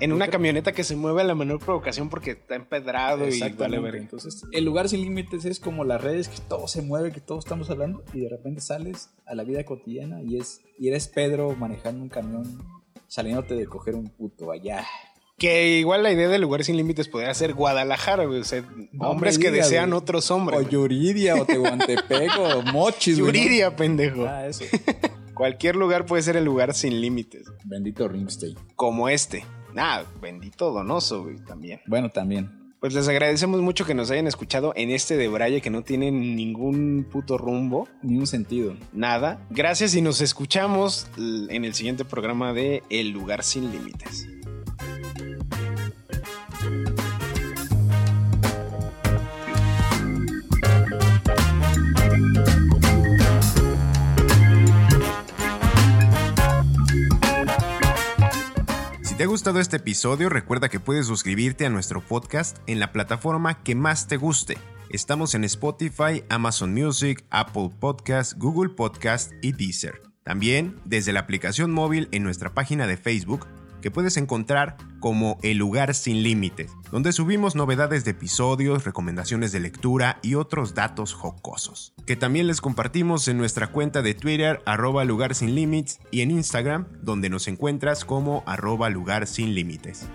[0.01, 3.79] En una camioneta que se mueve a la menor provocación porque está empedrado y vale
[3.79, 3.99] verga.
[3.99, 7.45] Entonces, el lugar sin límites es como las redes que todo se mueve, que todos
[7.45, 11.55] estamos hablando y de repente sales a la vida cotidiana y es y eres Pedro
[11.57, 12.63] manejando un camión
[13.07, 14.85] saliéndote de coger un puto allá.
[15.39, 18.41] Que igual la idea de Lugar sin límites podría ser Guadalajara, güey.
[18.41, 19.99] O sea, No hombres que desean güey.
[20.01, 20.59] otros hombres.
[20.59, 20.73] O güey.
[20.73, 23.19] Yuridia o Tehuantepec o Mochis.
[23.19, 24.27] Yuridia, pendejo.
[24.27, 24.65] Ah, eso.
[25.35, 27.47] Cualquier lugar puede ser el lugar sin límites.
[27.65, 28.57] Bendito Rimstein.
[28.77, 29.45] Como este.
[29.77, 31.81] Ah, bendito Donoso, güey, también.
[31.87, 32.51] Bueno, también.
[32.81, 36.11] Pues les agradecemos mucho que nos hayan escuchado en este de Braille que no tiene
[36.13, 38.77] ningún puto rumbo, Ni un sentido.
[38.93, 39.41] nada.
[39.51, 44.29] Gracias y nos escuchamos en el siguiente programa de El lugar sin límites.
[59.17, 63.63] Te ha gustado este episodio, recuerda que puedes suscribirte a nuestro podcast en la plataforma
[63.63, 64.59] que más te guste.
[64.91, 70.03] Estamos en Spotify, Amazon Music, Apple Podcast, Google Podcast y Deezer.
[70.23, 73.47] También desde la aplicación móvil en nuestra página de Facebook
[73.81, 79.61] que puedes encontrar como El Lugar Sin Límites, donde subimos novedades de episodios, recomendaciones de
[79.61, 85.05] lectura y otros datos jocosos, que también les compartimos en nuestra cuenta de Twitter arroba
[85.05, 90.07] Lugar Sin Límites y en Instagram, donde nos encuentras como arroba Lugar Sin Límites.